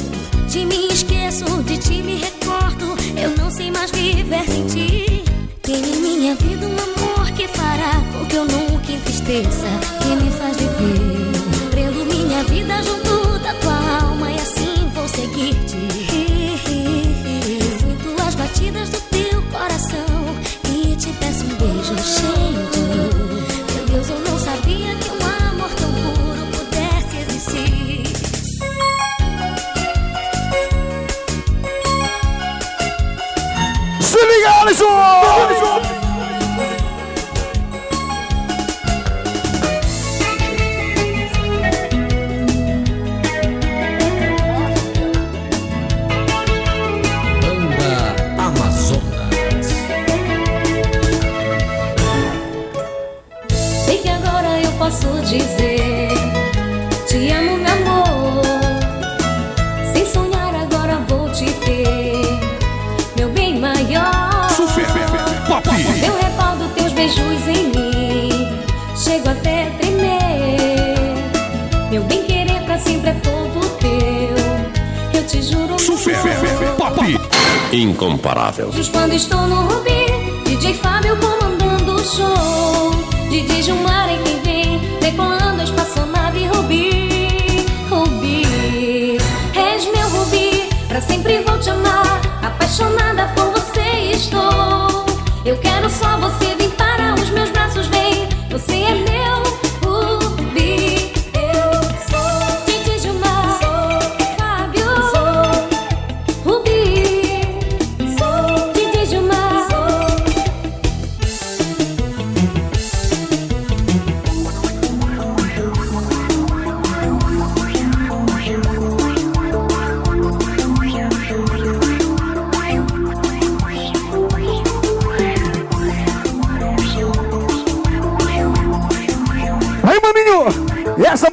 De 0.46 0.66
mim 0.66 0.88
esqueço, 0.88 1.46
de 1.62 1.78
ti 1.78 2.02
me 2.02 2.16
recordo. 2.16 2.96
Eu 3.16 3.30
não 3.30 3.50
sei 3.50 3.70
mais 3.70 3.90
viver 3.90 4.44
sem 4.44 4.66
ti. 4.66 5.07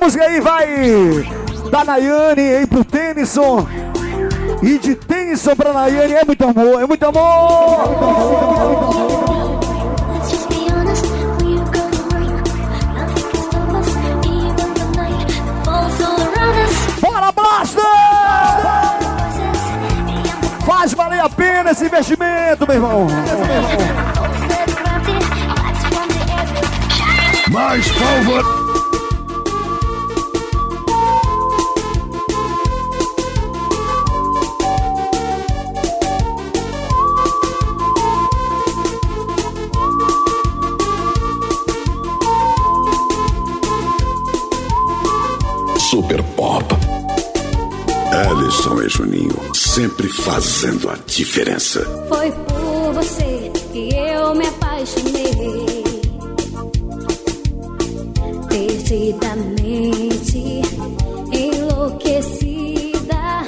Música 0.06 0.24
aí 0.26 0.39
vai 0.39 0.68
da 1.72 1.84
Nayane 1.84 2.41
aí 2.41 2.68
pro 2.68 2.86
Tennyson. 2.86 3.68
E 4.62 4.78
de 4.78 4.93
Tennyson 4.93 5.56
pra 5.56 5.74
Nayane 5.74 6.14
é 6.14 6.24
muito 6.24 6.43
amor, 6.43 6.80
é 6.80 6.86
muito 6.86 7.03
amor! 7.03 7.89
Bora, 17.01 17.32
Blaster! 17.32 17.84
Faz 20.68 20.93
valer 20.93 21.20
a 21.20 21.30
pena 21.30 21.72
esse 21.72 21.86
investimento, 21.86 22.68
meu 22.68 22.76
irmão! 22.76 23.08
Mais 27.49 27.88
palma. 27.91 28.55
Juninho, 48.96 49.54
sempre 49.54 50.08
fazendo 50.08 50.89
a 50.89 50.96
diferença. 51.06 51.82
Foi 52.08 52.32
por 52.32 52.93
você 52.93 53.52
que 53.74 53.93
eu 53.93 54.34
me 54.34 54.48
apaixonei. 54.48 55.84
Perdidamente 58.48 60.62
enlouquecida, 61.34 63.43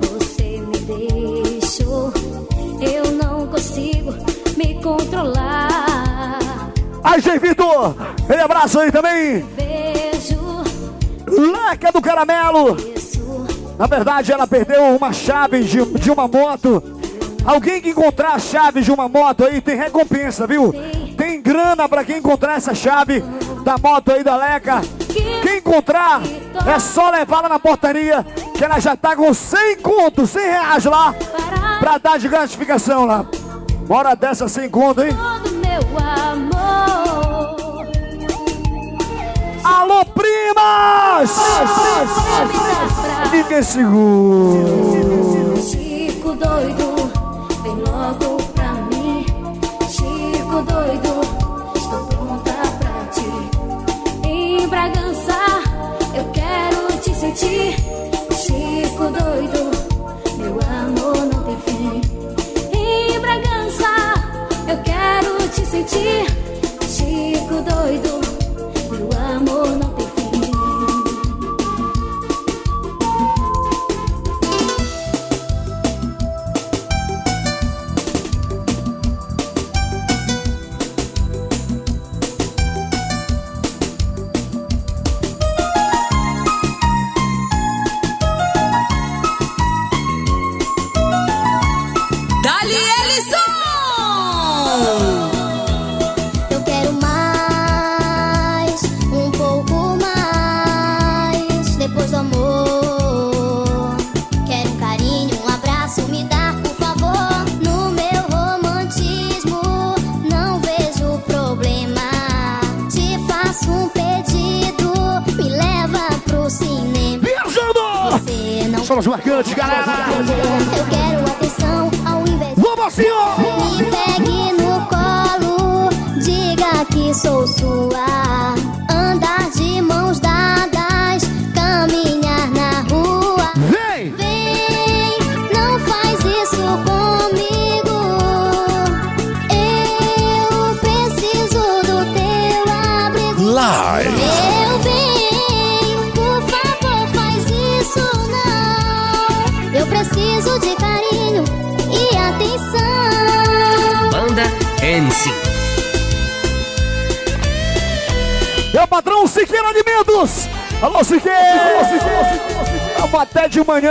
você 0.00 0.62
me 0.62 0.78
deixou. 0.78 2.10
Eu 2.80 3.12
não 3.12 3.46
consigo 3.48 4.14
me 4.56 4.82
controlar. 4.82 6.38
Aí, 7.04 7.20
Zé 7.20 7.38
Vitor! 7.38 7.94
Ele 8.30 8.40
abraço 8.40 8.80
aí 8.80 8.90
também! 8.90 9.44
Vejo 9.54 10.40
Leca 11.28 11.92
do 11.92 12.00
Caramelo! 12.00 12.89
Na 13.80 13.86
verdade, 13.86 14.30
ela 14.30 14.46
perdeu 14.46 14.94
uma 14.94 15.10
chave 15.10 15.64
de, 15.64 15.82
de 15.98 16.10
uma 16.10 16.28
moto. 16.28 16.82
Alguém 17.46 17.80
que 17.80 17.88
encontrar 17.88 18.34
a 18.34 18.38
chave 18.38 18.82
de 18.82 18.92
uma 18.92 19.08
moto 19.08 19.42
aí 19.42 19.58
tem 19.62 19.74
recompensa, 19.74 20.46
viu? 20.46 20.70
Tem 21.16 21.40
grana 21.40 21.88
pra 21.88 22.04
quem 22.04 22.18
encontrar 22.18 22.58
essa 22.58 22.74
chave 22.74 23.24
da 23.64 23.78
moto 23.78 24.12
aí 24.12 24.22
da 24.22 24.36
Leca. 24.36 24.82
Quem 25.42 25.56
encontrar, 25.56 26.20
é 26.66 26.78
só 26.78 27.08
levar 27.08 27.40
lá 27.40 27.48
na 27.48 27.58
portaria, 27.58 28.22
que 28.54 28.62
ela 28.62 28.78
já 28.78 28.94
tá 28.94 29.16
com 29.16 29.32
100 29.32 29.76
conto, 29.78 30.26
100 30.26 30.42
reais 30.42 30.84
lá, 30.84 31.14
pra 31.78 31.96
dar 31.96 32.18
de 32.18 32.28
gratificação 32.28 33.06
lá. 33.06 33.24
Bora 33.86 34.14
dessa 34.14 34.46
100 34.46 34.68
conto, 34.68 35.02
hein? 35.02 35.16
todo 35.16 35.54
meu 35.54 35.80
amor. 35.96 36.60
Alô, 39.64 40.04
primas! 40.04 41.30
Ninguém 43.32 43.62
segura. 43.62 45.56
Chico 45.62 46.34
doido, 46.34 47.10
vem 47.62 47.76
logo 47.76 48.42
pra 48.54 48.72
mim. 48.90 49.24
Chico 49.88 50.62
doido, 50.62 51.09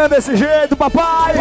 desse 0.09 0.35
jeito, 0.35 0.75
papai. 0.75 1.33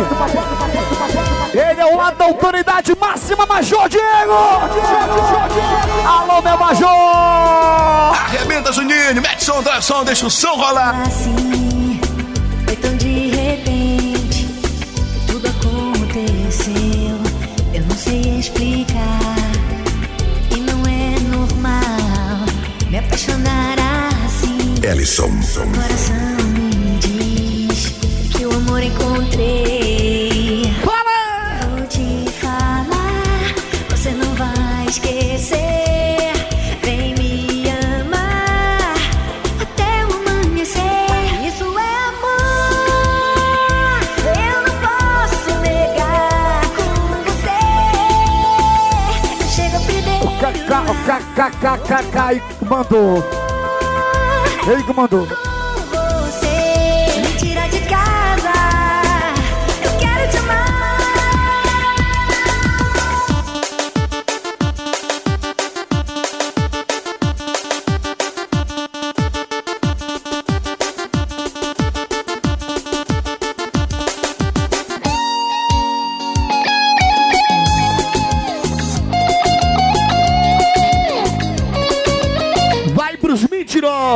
Ele 1.53 1.81
é 1.81 1.87
o 1.87 1.97
lado 1.97 2.17
da 2.17 2.27
autoridade 2.27 2.95
máxima, 3.01 3.47
Major 3.47 3.89
Diego. 3.89 4.33
Alô, 6.07 6.43
meu 6.43 6.59
Major. 6.59 6.89
Arrebenta, 8.15 8.73
Juninho. 8.73 9.23
Mete 9.23 9.43
som, 9.43 9.63
traz 9.63 9.85
som, 9.85 10.05
deixa 10.05 10.27
o 10.27 10.31
som 10.31 10.55
rolar. 10.55 10.95
Ellison. 24.83 25.29
Coração 25.73 26.28
KKKKK 51.61 52.41
mandou. 52.69 53.25
Ele 54.71 54.83
que 54.85 54.93
mandou. 54.93 55.27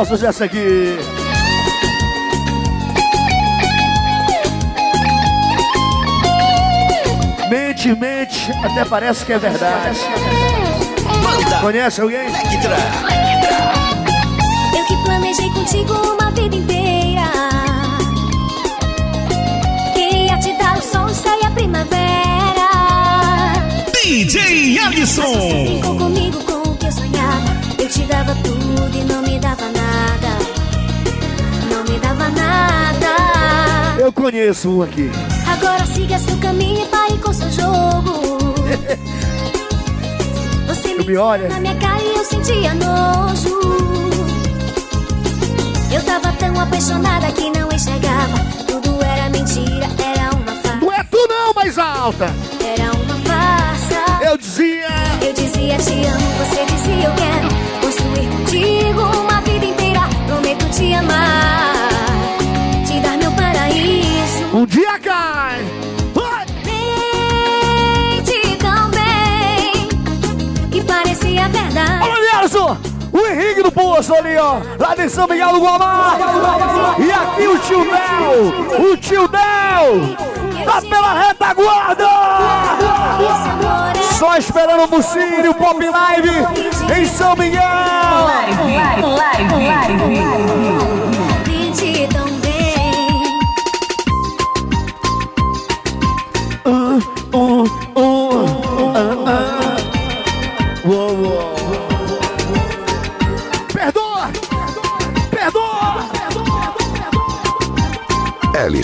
Mentirosos 0.03 0.23
essa 0.23 0.45
aqui. 0.45 0.97
Mente, 7.49 7.95
mente, 7.95 8.51
até 8.63 8.85
parece 8.85 9.25
que 9.25 9.33
é 9.33 9.39
verdade. 9.39 9.99
Conhece 11.61 12.01
alguém? 12.01 12.27
Eu 14.75 14.85
que 14.85 15.03
planejei 15.03 15.49
contigo 15.51 15.93
uma 15.93 16.31
vida 16.31 16.55
inteira. 16.55 17.23
Queria 19.93 20.37
te 20.39 20.57
dar 20.57 20.77
o 20.77 20.81
sol, 20.81 21.05
o 21.05 21.13
céu 21.13 21.37
e 21.41 21.45
a 21.45 21.51
primavera. 21.51 22.69
DJ 24.03 24.79
Alisson. 24.79 25.63
Brincou 25.63 25.97
comigo 25.97 26.43
com 26.43 26.69
o 26.69 26.75
que 26.77 26.87
eu 26.87 26.91
sonhava. 26.91 27.53
Eu 27.77 27.89
te 27.89 28.01
dava 28.05 28.35
tudo 28.35 28.97
e 28.97 29.03
não 29.03 29.21
me 29.21 29.39
dava 29.39 29.55
nada. 29.61 29.62
Me 32.29 32.35
nada. 32.39 33.15
Eu 33.99 34.11
conheço 34.13 34.69
um 34.69 34.81
aqui. 34.81 35.11
Agora 35.47 35.85
siga 35.85 36.17
seu 36.19 36.37
caminho 36.37 36.83
e 36.83 36.85
pare 36.87 37.17
com 37.17 37.33
seu 37.33 37.51
jogo. 37.51 38.53
Você 40.67 40.95
Tu 40.95 41.05
me 41.05 41.17
olha. 41.17 41.49
na 41.49 41.59
minha 41.59 41.75
cara 41.75 42.01
e 42.01 42.15
eu 42.15 42.23
sentia 42.25 42.73
nojo. 42.73 43.59
Eu 45.91 46.01
tava 46.03 46.31
tão 46.33 46.59
apaixonada 46.59 47.31
que 47.31 47.49
não 47.51 47.69
enxergava. 47.71 48.39
Tudo 48.67 48.99
era 49.03 49.29
mentira, 49.29 49.87
era 50.03 50.35
uma 50.35 50.55
farsa. 50.55 50.75
Não 50.81 50.91
é 50.91 51.03
tu 51.03 51.27
não, 51.27 51.53
mais 51.53 51.77
alta. 51.77 52.33
Era 52.63 52.91
uma 52.95 53.15
farsa. 53.17 54.03
Eu 54.25 54.35
dizia. 54.37 54.87
Eu 55.21 55.33
dizia 55.33 55.77
te 55.77 56.05
amo, 56.07 56.33
você 56.39 56.65
dizia 56.65 57.05
eu 57.05 57.13
quero 57.13 57.52
O 72.55 73.27
Henrique 73.27 73.63
do 73.63 73.71
Poço 73.71 74.13
ali, 74.13 74.37
ó. 74.37 74.57
Lá 74.79 74.93
de 74.95 75.09
São 75.09 75.27
Miguel 75.27 75.53
do 75.53 75.59
Guamá. 75.59 76.15
E 76.99 77.11
aqui 77.11 77.47
o 77.47 77.57
tio 77.59 77.83
Del. 77.83 78.91
O 78.91 78.97
tio 78.97 79.27
Del. 79.27 80.15
Tá 80.65 80.81
pela 80.81 81.27
retaguarda. 81.27 82.07
Só 84.17 84.37
esperando 84.37 84.83
o 84.83 84.87
Bucírio, 84.87 85.51
o 85.51 85.55
Pop 85.55 85.83
Live 85.83 86.29
em 86.95 87.05
São 87.05 87.35
Miguel. 87.35 87.61
Tão 92.11 92.27
bem. 92.39 92.53
Uh, 96.65 96.99
uh, 97.33 97.63
uh, 97.95 97.99
uh, 97.99 98.22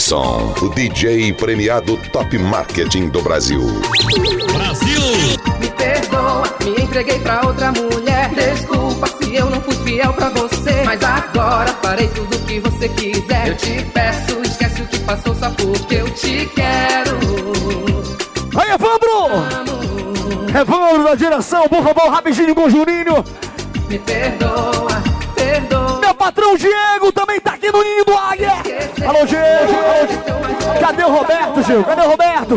O 0.01 0.69
DJ 0.69 1.33
premiado 1.33 1.97
Top 2.13 2.37
Marketing 2.37 3.09
do 3.09 3.21
Brasil. 3.21 3.59
Me 5.59 5.69
perdoa, 5.71 6.43
me 6.63 6.83
entreguei 6.83 7.19
pra 7.19 7.45
outra 7.45 7.73
mulher. 7.73 8.29
Desculpa 8.33 9.07
se 9.07 9.35
eu 9.35 9.49
não 9.49 9.59
fui 9.59 9.75
fiel 9.83 10.13
pra 10.13 10.29
você. 10.29 10.83
Mas 10.85 11.03
agora 11.03 11.67
farei 11.81 12.07
tudo 12.07 12.33
o 12.33 12.39
que 12.45 12.61
você 12.61 12.87
quiser. 12.87 13.49
Eu 13.49 13.57
te 13.57 13.83
peço, 13.93 14.39
esquece 14.41 14.81
o 14.83 14.87
que 14.87 14.99
passou 14.99 15.35
só 15.35 15.49
porque 15.49 15.95
eu 15.95 16.09
te 16.11 16.49
quero. 16.55 17.19
Aí, 18.55 18.71
Evandro! 18.71 19.43
Evandro 20.57 21.03
da 21.03 21.15
direção, 21.15 21.67
por 21.67 21.83
favor, 21.83 22.09
rapidinho 22.09 22.55
com 22.55 22.63
o 22.63 22.69
Juninho. 22.69 23.25
Me 23.89 23.99
perdoa, 23.99 25.03
perdoa. 25.35 25.99
Meu 25.99 26.13
patrão 26.13 26.55
Diego 26.55 27.11
também 27.11 27.41
tá 27.41 27.55
aqui 27.55 27.69
no 27.69 27.83
Ninho 27.83 28.05
do 28.05 28.17
Águia. 28.17 28.63
Alô, 29.09 29.25
Diego. 29.25 30.79
Cadê 30.79 31.03
o 31.03 31.09
Roberto, 31.09 31.63
Gil? 31.63 31.83
Cadê 31.83 32.01
o 32.03 32.09
Roberto? 32.11 32.55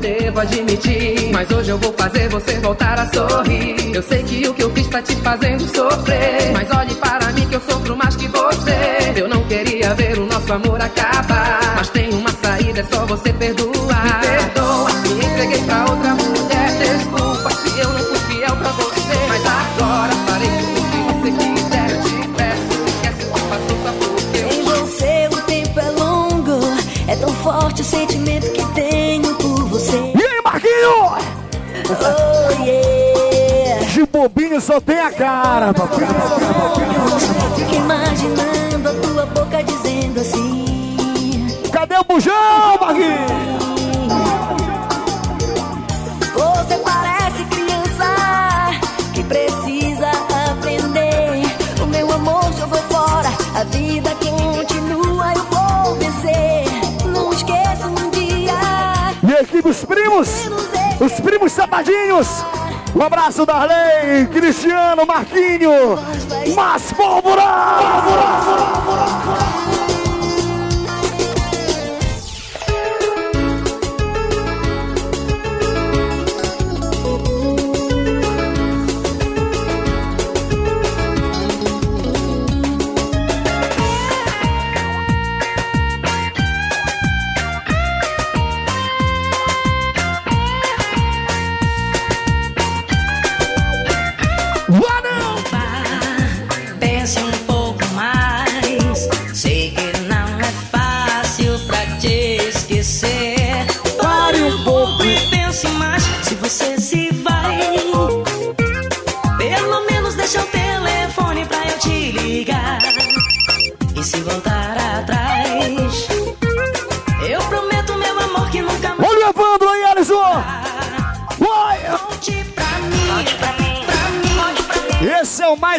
Devo 0.00 0.40
admitir, 0.40 1.32
mas 1.32 1.50
hoje 1.50 1.70
eu 1.70 1.78
vou 1.78 1.92
fazer 1.94 2.28
você 2.28 2.60
voltar 2.60 3.00
a 3.00 3.12
sorrir. 3.12 3.92
Eu 3.92 4.00
sei 4.00 4.22
que 4.22 4.46
o 4.46 4.54
que 4.54 4.62
eu 4.62 4.70
fiz 4.70 4.86
tá 4.86 5.02
te 5.02 5.16
fazendo 5.16 5.66
sofrer. 5.74 6.52
Mas 6.52 6.70
olhe 6.70 6.94
para 6.94 7.32
mim 7.32 7.48
que 7.48 7.56
eu 7.56 7.60
sofro 7.68 7.96
mais 7.96 8.14
que 8.14 8.28
você. 8.28 9.14
Eu 9.16 9.28
não 9.28 9.42
queria 9.48 9.92
ver 9.94 10.16
o 10.16 10.26
nosso 10.26 10.52
amor 10.52 10.80
acabar. 10.80 11.58
Mas 11.74 11.88
tem 11.88 12.08
uma 12.14 12.30
saída, 12.30 12.78
é 12.78 12.84
só 12.84 13.04
você 13.04 13.32
perdoar. 13.32 14.04
Me 14.04 14.28
perdoa, 14.28 14.92
me 14.92 15.26
entreguei 15.26 15.62
pra 15.64 15.80
outra 15.90 16.14
mulher. 16.14 16.33
Forte 27.74 27.82
o 27.82 27.84
sentimento 27.84 28.50
que 28.52 28.64
tenho 28.74 29.34
por 29.36 29.64
você. 29.68 29.96
E 29.96 30.22
aí, 30.22 30.40
Marquinho? 30.44 31.12
Oh 31.90 32.62
yeah. 32.62 33.84
De 33.86 34.06
bobinho 34.06 34.60
só 34.60 34.80
tem 34.80 34.98
a 34.98 35.10
cara, 35.10 35.74
papai. 35.74 36.06
Fico 37.56 37.74
imaginando 37.74 38.88
a 38.88 38.94
tua 38.94 39.26
boca 39.26 39.62
dizendo 39.62 40.20
assim. 40.20 41.46
Cadê 41.72 41.96
o 41.96 42.04
bujão, 42.04 42.78
Marquinho? 42.80 43.18
Você 46.32 46.76
parece 46.78 47.44
criança 47.44 48.70
que 49.12 49.22
precisa 49.24 50.10
aprender. 50.50 51.42
O 51.82 51.86
meu 51.86 52.12
amor 52.12 52.52
jogou 52.58 52.82
fora, 52.88 53.30
a 53.54 53.64
vida 53.64 54.10
continua, 54.10 54.23
os 59.64 59.84
primos, 59.84 60.28
os 61.00 61.12
primos 61.20 61.52
sapadinhos. 61.52 62.44
Um 62.94 63.02
abraço, 63.02 63.44
Darley, 63.44 64.26
Cristiano, 64.32 65.04
Marquinho, 65.04 65.98
Mas 66.54 66.92
Pólvora! 66.92 67.42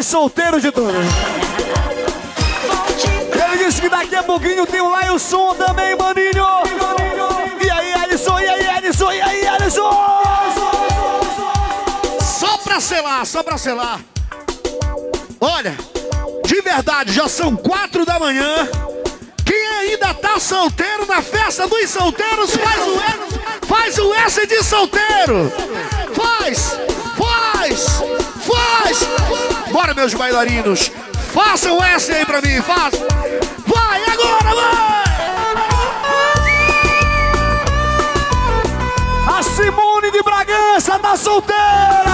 Solteiro 0.06 0.60
de 0.60 0.70
todos. 0.70 0.94
Ele 3.34 3.64
disse 3.64 3.80
que 3.80 3.88
daqui 3.88 4.14
a 4.14 4.22
pouquinho 4.22 4.64
tem 4.64 4.80
o 4.80 4.88
Lailson 4.88 5.54
também, 5.54 5.96
maninho. 5.96 6.46
E 7.60 7.68
aí, 7.68 7.92
Alisson, 7.92 8.38
e 8.38 8.48
aí, 8.48 8.68
Alisson, 8.68 9.12
e 9.12 9.20
aí, 9.20 9.46
Alisson? 9.48 9.90
Só 12.22 12.56
pra 12.58 12.80
selar, 12.80 13.26
só 13.26 13.42
pra 13.42 13.58
selar. 13.58 14.00
Olha, 15.40 15.76
de 16.44 16.60
verdade, 16.62 17.12
já 17.12 17.28
são 17.28 17.56
quatro 17.56 18.06
da 18.06 18.20
manhã. 18.20 18.68
Quem 19.44 19.66
ainda 19.66 20.14
tá 20.14 20.38
solteiro 20.38 21.04
na 21.06 21.20
festa 21.20 21.66
dos 21.66 21.90
solteiros, 21.90 22.54
faz 22.56 22.86
o 22.86 22.94
S, 23.00 23.18
faz 23.66 23.98
o 23.98 24.14
S 24.14 24.46
de 24.46 24.62
solteiro. 24.62 25.52
Faz, 26.14 26.78
faz, 27.18 28.02
faz. 29.04 29.72
Bora, 29.72 29.94
meus 29.94 30.14
bailarinos. 30.14 30.90
Façam 31.32 31.82
S 31.82 32.12
aí 32.12 32.24
pra 32.24 32.40
mim, 32.40 32.60
faça. 32.62 33.06
Vai, 33.66 34.04
agora, 34.04 34.54
vai! 34.54 35.06
A 39.38 39.42
Simone 39.42 40.10
de 40.10 40.22
Bragança 40.22 40.98
tá 40.98 41.16
solteira! 41.16 42.06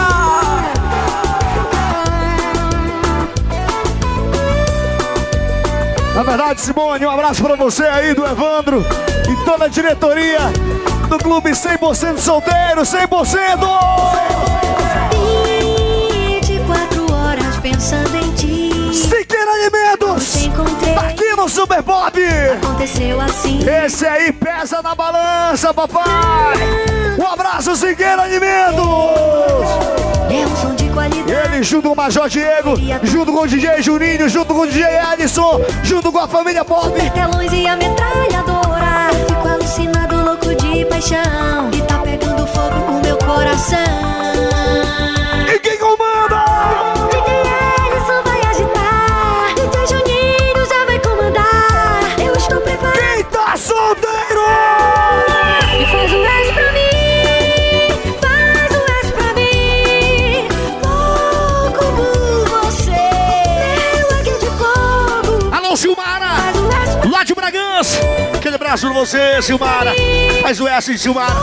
Na 6.15 6.23
verdade, 6.25 6.61
Simone, 6.61 7.07
um 7.07 7.11
abraço 7.11 7.43
pra 7.43 7.55
você 7.55 7.85
aí, 7.85 8.13
do 8.13 8.27
Evandro 8.27 8.85
e 9.31 9.45
toda 9.45 9.65
a 9.67 9.69
diretoria 9.69 10.41
do 11.09 11.19
Clube 11.19 11.51
100% 11.51 12.19
Solteiro, 12.19 12.83
100%! 12.83 13.03
24 13.09 13.67
horas 13.67 14.82
pensando 17.63 18.17
em 18.17 18.33
ti. 18.33 18.71
Siqueira 18.93 19.53
Alimentos! 19.53 20.43
Encontrei. 20.43 20.95
Tá 20.95 21.01
aqui 21.03 21.37
no 21.37 21.49
Super 21.49 21.83
Pop! 21.83 22.19
Aconteceu 22.61 23.21
assim. 23.21 23.61
Esse 23.65 24.05
aí 24.05 24.33
pesa 24.33 24.83
na 24.83 24.95
balança, 24.95 25.73
papai! 25.73 26.05
Um 27.17 27.27
abraço, 27.27 27.77
Siqueira 27.77 28.23
Alimentos! 28.23 28.83
É 30.29 30.45
um 30.45 30.57
som 30.57 30.75
de 30.75 30.89
qualidade. 30.91 31.55
Ele 31.55 31.63
junto 31.63 31.89
com 31.89 31.95
o 31.95 31.97
Major 31.97 32.29
Diego, 32.29 32.75
junto 33.05 33.33
com 33.33 33.41
o 33.43 33.47
DJ 33.47 33.81
Juninho, 33.81 34.29
junto 34.29 34.53
com 34.53 34.63
o 34.63 34.67
DJ 34.67 34.85
Alisson, 34.99 35.61
junto 35.85 36.11
com 36.11 36.19
a 36.19 36.27
família 36.27 36.65
Pop. 36.65 36.93
Telões 37.11 37.53
e 37.53 37.67
a 37.67 37.77
metralhadora. 37.77 39.11
Fico 39.29 39.49
alucinado, 39.49 40.25
louco 40.25 40.55
de 40.57 40.85
paixão. 40.87 41.71
E 41.73 41.81
tá 41.83 41.99
pegando 41.99 42.45
fogo 42.47 42.99
o 42.99 43.03
meu 43.03 43.17
coração. 43.19 44.32
Abraço 68.73 68.87
pra 68.87 69.01
você, 69.01 69.43
Silmara! 69.43 69.93
Faz 70.41 70.59
o 70.59 70.67
S, 70.67 70.97
Silmara! 70.97 71.35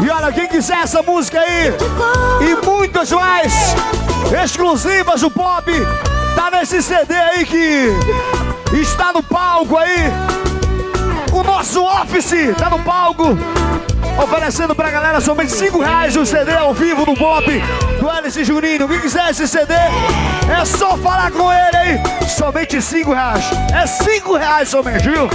E 0.00 0.08
olha, 0.08 0.30
quem 0.30 0.46
quiser 0.46 0.78
essa 0.78 1.02
música 1.02 1.40
aí 1.40 1.74
e 2.40 2.64
muitas 2.64 3.10
mais 3.10 3.74
exclusivas 4.44 5.22
do 5.22 5.30
pop, 5.30 5.72
tá 6.36 6.52
nesse 6.52 6.80
CD 6.80 7.12
aí 7.14 7.44
que 7.44 7.90
está 8.76 9.12
no 9.12 9.24
palco 9.24 9.76
aí. 9.76 10.08
O 11.32 11.42
nosso 11.42 11.82
Office 11.82 12.54
tá 12.56 12.70
no 12.70 12.78
palco. 12.78 13.36
Oferecendo 14.22 14.74
pra 14.74 14.90
galera 14.90 15.20
somente 15.20 15.52
5 15.52 15.78
reais 15.78 16.16
o 16.16 16.24
CD 16.24 16.52
ao 16.52 16.72
vivo 16.72 17.04
do 17.04 17.14
Pop 17.14 17.44
do 18.00 18.08
Alice 18.08 18.42
Juninho. 18.44 18.88
Quem 18.88 19.00
quiser 19.00 19.30
esse 19.30 19.46
CD, 19.46 19.74
é 19.74 20.64
só 20.64 20.96
falar 20.96 21.30
com 21.30 21.52
ele 21.52 21.76
aí. 21.76 22.00
Somente 22.28 22.80
5 22.80 23.12
reais. 23.12 23.44
É 23.74 23.86
5 23.86 24.36
reais 24.36 24.68
somente, 24.68 25.08
viu? 25.08 25.28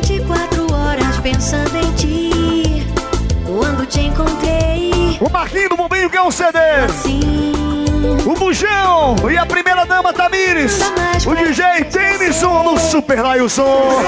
24 0.00 0.72
horas 0.72 1.16
pensando 1.18 1.76
em 1.76 1.92
ti. 1.92 2.86
Quando 3.46 3.86
te 3.86 4.00
encontrei, 4.00 5.18
O 5.20 5.30
Marquinho 5.30 5.68
do 5.70 5.76
Bombinho 5.76 6.10
quer 6.10 6.22
um 6.22 6.30
CD. 6.30 6.58
assim. 6.58 7.52
O 8.26 8.34
Bujão 8.34 9.16
e 9.30 9.36
a 9.38 9.46
primeira 9.46 9.86
dama 9.86 10.12
Tamires. 10.12 10.78
O 11.26 11.34
DJ 11.34 11.84
Tennyson 11.90 12.62
no 12.64 12.78
Super 12.78 13.22
Lailson. 13.22 14.02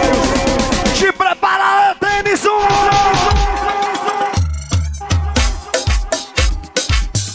Te 0.94 1.12
prepara, 1.12 1.94
Tennyson! 2.16 2.48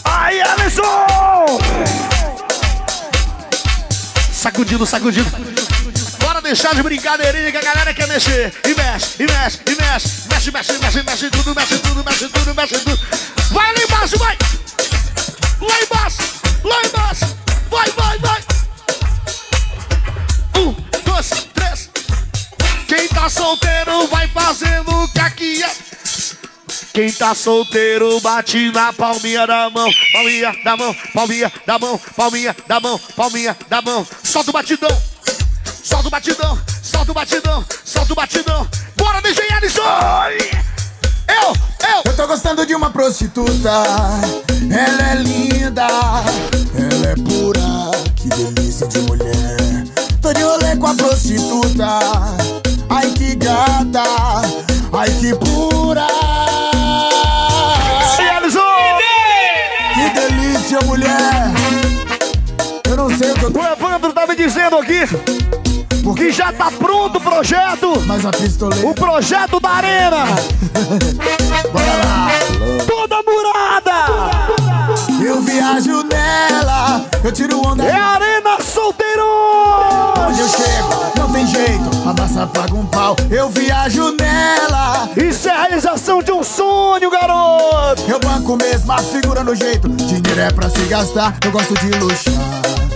Aí, 0.04 0.40
Alisson! 0.42 0.82
Sacudindo, 4.32 4.84
sacudindo. 4.84 5.30
Bora 6.18 6.40
deixar 6.40 6.74
de 6.74 6.82
brincadeirinha 6.82 7.52
que 7.52 7.58
a 7.58 7.62
galera 7.62 7.94
quer 7.94 8.08
mexer. 8.08 8.52
E 8.64 8.74
mexe, 8.74 9.22
e 9.22 9.26
mexe, 9.26 9.60
e 9.66 9.70
mexe. 9.80 10.28
Mexe, 10.28 10.50
mexe, 10.50 10.78
mexe, 10.78 11.02
mexe 11.04 11.30
tudo, 11.30 11.54
mexe 11.54 11.78
tudo, 11.78 12.04
mexe 12.04 12.28
tudo, 12.28 12.54
mexe 12.54 12.78
tudo. 12.80 13.00
Vai 13.52 13.72
lá 13.72 13.82
embaixo, 13.84 14.18
vai! 14.18 14.36
Lá 15.60 15.80
embaixo, 15.80 16.18
lá 16.64 16.82
embaixo. 16.84 17.36
Vai, 17.70 17.90
vai, 17.90 18.18
vai. 18.18 18.44
Um, 20.56 20.74
dois, 21.04 21.28
três. 21.28 21.51
Quem 22.94 23.08
tá 23.08 23.26
solteiro 23.30 24.06
vai 24.08 24.28
fazendo 24.28 24.90
o 24.90 25.08
que 25.08 25.18
aqui 25.18 25.62
é. 25.62 25.70
Quem 26.92 27.10
tá 27.10 27.34
solteiro 27.34 28.20
bate 28.20 28.70
na 28.70 28.92
palminha 28.92 29.46
da 29.46 29.70
mão, 29.70 29.90
palminha 30.12 30.54
da 30.62 30.76
mão, 30.76 30.94
palminha 31.14 31.52
da 31.66 31.78
mão, 31.78 31.98
palminha 32.14 32.56
da 32.68 32.80
mão, 32.80 33.00
palminha 33.16 33.56
da 33.70 33.80
mão. 33.80 34.06
Solta 34.22 34.50
o 34.50 34.52
batidão, 34.52 35.02
solta 35.82 36.08
o 36.08 36.10
batidão, 36.10 36.58
solta 36.82 37.10
o 37.10 37.14
batidão, 37.14 37.64
solta 37.82 38.12
o 38.12 38.16
batidão. 38.16 38.68
Bora, 38.94 39.22
DJ 39.22 39.50
Alisson! 39.52 39.80
Eu, 41.28 41.56
eu. 41.88 42.02
Eu 42.04 42.14
tô 42.14 42.26
gostando 42.26 42.66
de 42.66 42.74
uma 42.74 42.90
prostituta. 42.90 43.70
Ela 44.70 45.12
é 45.12 45.14
linda, 45.14 45.86
ela 45.86 47.10
é 47.10 47.14
pura. 47.14 47.90
Que 48.16 48.28
delícia 48.28 48.86
de 48.86 48.98
mulher. 48.98 49.56
Tô 50.20 50.30
de 50.34 50.42
rolê 50.42 50.76
com 50.76 50.88
a 50.88 50.94
prostituta. 50.94 52.61
Ai 52.94 53.10
que 53.12 53.34
gata, 53.36 54.02
ai 54.92 55.10
que 55.18 55.34
pura. 55.36 56.06
Que 59.94 60.10
delícia, 60.10 60.78
mulher. 60.82 61.50
Eu 62.86 62.96
não 62.96 63.08
sei 63.16 63.30
o 63.30 63.34
que 63.34 63.44
eu 63.44 63.50
tô. 63.50 63.60
O 63.60 63.64
Evandro 63.64 64.12
tá 64.12 64.26
me 64.26 64.36
dizendo 64.36 64.76
aqui 64.76 65.00
que 66.14 66.32
já 66.32 66.52
tá 66.52 66.70
pronto 66.70 67.18
o 67.18 67.20
projeto. 67.20 68.02
Mas 68.06 68.26
a 68.26 68.30
pistoleira. 68.30 68.88
O 68.88 68.94
projeto 68.94 69.60
da 69.60 69.70
Arena. 69.70 70.24
Bora 71.72 71.96
lá. 72.04 72.28
Toda 72.86 73.22
murada. 73.22 74.72
Eu 75.24 75.40
viajo 75.40 76.02
nela, 76.02 77.04
eu 77.22 77.32
tiro 77.32 77.64
onda. 77.66 77.84
É 77.84 77.92
Arena 77.92 78.60
Solteiro. 78.60 79.22
Onde 80.28 80.40
eu 80.40 80.48
chego, 80.48 81.12
não 81.16 81.32
tem 81.32 81.46
jeito, 81.46 81.90
a 82.08 82.12
massa 82.12 82.46
paga 82.46 82.74
um 82.74 82.84
pau. 82.86 83.16
Eu 83.30 83.48
viajo 83.48 84.14
nela. 84.20 85.08
Isso 85.16 85.48
é 85.48 85.52
a 85.52 85.62
realização 85.62 86.22
de 86.22 86.32
um 86.32 86.42
sonho, 86.42 87.08
garoto. 87.10 88.02
Eu 88.08 88.18
banco 88.18 88.56
mesmo, 88.56 88.92
a 88.92 88.98
figura 88.98 89.44
no 89.44 89.54
jeito. 89.54 89.88
Dinheiro 89.88 90.40
é 90.40 90.50
pra 90.50 90.68
se 90.68 90.84
gastar, 90.86 91.36
eu 91.44 91.52
gosto 91.52 91.74
de 91.74 91.90
luxar. 91.98 92.34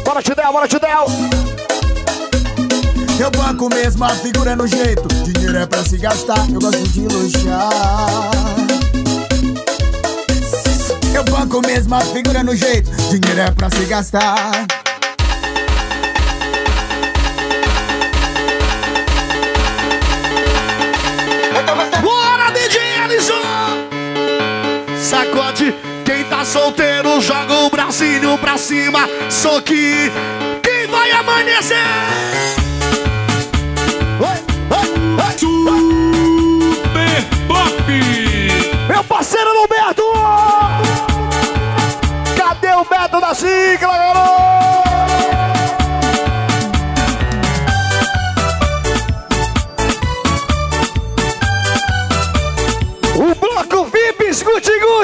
Bora, 0.05 0.23
Tidel, 0.23 0.53
bora, 0.53 0.67
Tidel. 0.69 1.07
Eu 3.19 3.31
banco 3.31 3.69
mesmo, 3.75 4.05
a 4.05 4.11
figura 4.11 4.55
no 4.55 4.67
jeito. 4.67 5.09
Dinheiro 5.25 5.57
é 5.57 5.67
pra 5.67 5.83
se 5.83 5.97
gastar, 5.97 6.47
eu 6.53 6.61
gosto 6.61 6.87
de 6.89 7.01
luxar. 7.09 8.31
Eu 11.15 11.25
banco 11.25 11.63
mesmo, 11.67 11.95
a 11.95 12.01
figura 12.01 12.45
no 12.45 12.55
jeito. 12.55 12.91
Dinheiro 13.09 13.41
é 13.41 13.51
pra 13.51 13.71
se 13.71 13.85
gastar. 13.87 14.67
Bora, 22.03 22.51
DJ 22.51 22.81
Alisson! 23.03 23.35
Sacode, 25.01 25.75
quem 26.05 26.23
tá 26.25 26.45
solteiro 26.45 27.19
joga 27.23 27.55
o 27.61 27.71
bracinho 27.71 28.37
pra 28.37 28.59
cima. 28.59 29.09
Só 29.31 29.63
que 29.63 30.13
quem 30.63 30.87
vai 30.89 31.11
amanhecer? 31.13 32.56
Super 35.39 37.25
Pop! 37.47 37.93
Meu 38.89 39.05
parceiro 39.05 39.61
Roberto! 39.61 40.03
Cadê 42.37 42.75
o 42.75 42.85
Beto 42.85 43.21
da 43.21 43.35
sigla, 43.35 43.99
garoto? 43.99 44.37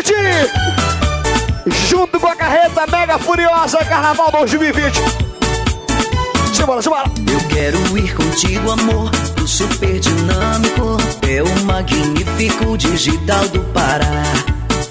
Guti 0.02 0.14
Junto 1.88 2.18
com 2.18 2.26
a 2.26 2.34
carreta 2.36 2.86
Mega 2.86 3.18
Furiosa 3.18 3.78
Carnaval 3.84 4.30
2020 4.32 5.00
Simbora, 6.52 6.82
simbora 6.82 7.10
Eu 7.32 7.48
quero 7.48 7.98
ir 7.98 8.14
contigo, 8.14 8.70
amor 8.70 9.31
pro 9.42 9.48
super 9.48 9.98
dinâmico. 9.98 10.96
É 11.28 11.42
o 11.42 11.64
magnífico 11.64 12.76
digital 12.78 13.48
do 13.48 13.60
Pará. 13.72 14.22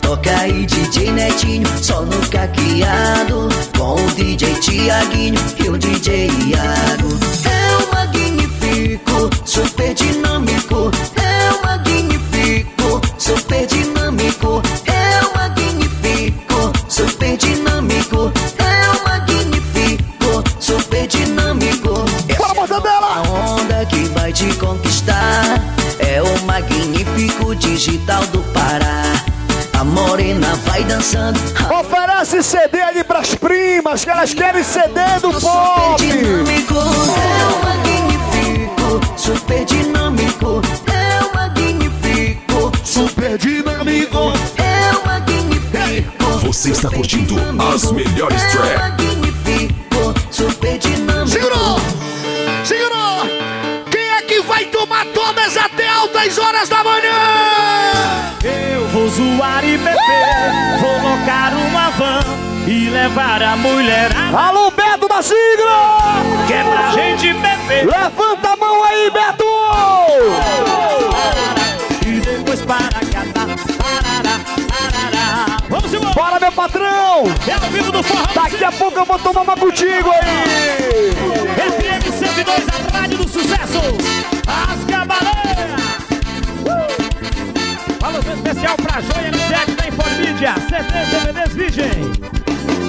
Toca 0.02 0.38
aí, 0.40 0.66
DJ 0.66 1.12
Netinho, 1.12 1.68
só 1.82 2.02
no 2.02 2.18
caqueado. 2.30 3.50
Com 3.78 3.96
o 3.96 4.12
DJ 4.12 4.54
Tiaguinho 4.56 5.40
e 5.64 5.70
o 5.70 5.78
DJ 5.78 6.28
Iago. 6.48 7.10
É 7.46 7.78
o 7.78 7.92
magnífico, 7.96 9.30
super 9.46 9.94
dinâmico. 9.94 10.92
É 11.16 11.52
o 11.52 11.66
magnífico, 11.66 13.02
super 13.18 13.66
dinâmico. 13.66 14.62
É 14.86 15.26
o 15.26 15.38
magnífico, 15.38 16.74
super 16.90 17.38
dinâmico. 17.38 17.71
Conquistar. 24.56 25.60
É 26.00 26.22
o 26.22 26.42
magnífico 26.46 27.56
digital 27.56 28.26
do 28.28 28.40
Pará. 28.54 29.04
A 29.80 29.84
morena 29.84 30.56
vai 30.66 30.84
dançando. 30.84 31.40
Oferece 31.80 32.44
CD 32.44 32.82
ali 32.82 33.04
pras 33.04 33.34
primas, 33.36 34.04
que 34.04 34.10
elas 34.12 34.34
querem 34.34 34.64
CD 34.64 35.00
do 35.22 35.32
pop. 35.40 35.98
dinâmico, 36.06 36.76
é 36.76 37.44
o 37.48 37.64
magnífico, 37.66 39.18
super 39.18 39.66
dinâmico, 39.66 40.62
é 40.88 41.26
o 41.26 41.34
magnífico, 41.36 42.72
super 42.84 43.38
dinâmico, 43.40 44.34
é 44.58 44.96
o 44.96 45.06
magnífico. 45.08 46.46
Você 46.46 46.72
está 46.72 46.90
curtindo 46.90 47.36
as 47.74 47.92
melhores 47.92 48.42
É 48.44 48.48
o 48.48 48.52
tracks. 48.52 48.80
magnífico, 48.82 50.14
super 50.30 50.78
dinâmico. 50.78 51.28
Segurou! 51.28 51.81
Até 55.58 55.88
altas 55.88 56.38
horas 56.38 56.70
da 56.70 56.84
manhã? 56.84 58.36
Eu 58.44 58.88
vou 58.90 59.08
zoar 59.10 59.64
e 59.64 59.78
beber, 59.78 60.80
vou 60.80 61.10
locar 61.10 61.54
uma 61.54 61.90
van 61.92 62.22
e 62.68 62.90
levar 62.90 63.42
a 63.42 63.56
mulherada. 63.56 64.38
Alô, 64.38 64.72
Beto 64.72 65.08
da 65.08 65.22
sigla! 65.22 66.22
Que 66.48 66.54
é 66.54 66.64
pra 66.64 66.92
gente 66.92 67.34
beber. 67.34 67.86
Levanta 67.88 68.50
a 68.50 68.56
mão 68.56 68.84
aí, 68.84 69.10
Beto! 69.12 69.41
Patrão! 76.52 77.24
É 77.48 77.54
ao 77.54 77.72
vivo 77.72 77.92
do 77.92 78.04
forró. 78.04 78.26
Daqui 78.34 78.64
a 78.64 78.72
pouco 78.72 79.00
eu 79.00 79.06
vou 79.06 79.20
tomar 79.20 79.42
uma 79.42 79.56
contigo 79.56 80.12
aí! 80.12 81.12
FM 81.56 82.12
102, 82.14 82.68
a 82.68 82.98
rádio 82.98 83.18
do 83.18 83.28
sucesso. 83.28 83.80
As 84.48 84.84
Cavaleiras. 84.86 85.82
Uh! 86.66 88.06
Alô 88.06 88.20
especial 88.20 88.76
pra 88.78 89.02
Joia 89.02 89.32
M7 89.32 89.76
da 89.76 89.88
Informídia. 89.88 90.54
CDs, 90.70 91.10
DVDs, 91.10 91.54
Virgem. 91.54 92.12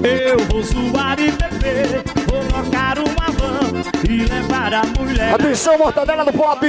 Eu 0.02 0.38
vou 0.46 0.62
zoar 0.62 1.18
e 1.20 1.30
beber, 1.30 2.02
vou 2.26 2.42
locar 2.42 2.98
uma 2.98 3.21
e. 4.08 5.34
Atenção, 5.34 5.78
mortadela 5.78 6.24
do 6.24 6.32
pop! 6.32 6.60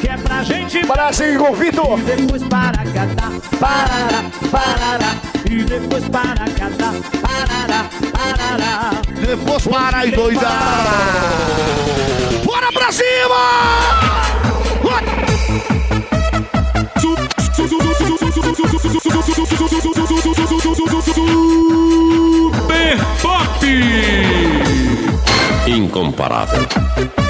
Que 0.00 0.08
é 0.08 0.16
pra 0.16 0.42
gente. 0.42 0.86
Parece 0.86 1.36
com 1.36 1.50
o 1.50 1.54
Vitor! 1.54 1.98
E 1.98 2.02
depois 2.02 2.42
para 2.44 2.84
catar, 2.84 3.32
parará, 3.58 4.24
parará. 4.50 5.16
E 5.50 5.64
depois 5.64 6.08
para 6.08 6.44
catar, 6.52 6.94
parará, 7.20 7.86
parará. 8.12 8.90
Depois 9.20 9.66
para 9.66 10.06
e 10.06 10.10
doidar! 10.12 10.52
Bora 12.44 12.72
pra 12.72 12.92
cima! 12.92 13.34
Super 22.54 22.98
Pop! 23.22 24.33
incomparable. 25.66 27.23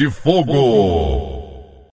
De 0.00 0.08
Fogo. 0.08 1.19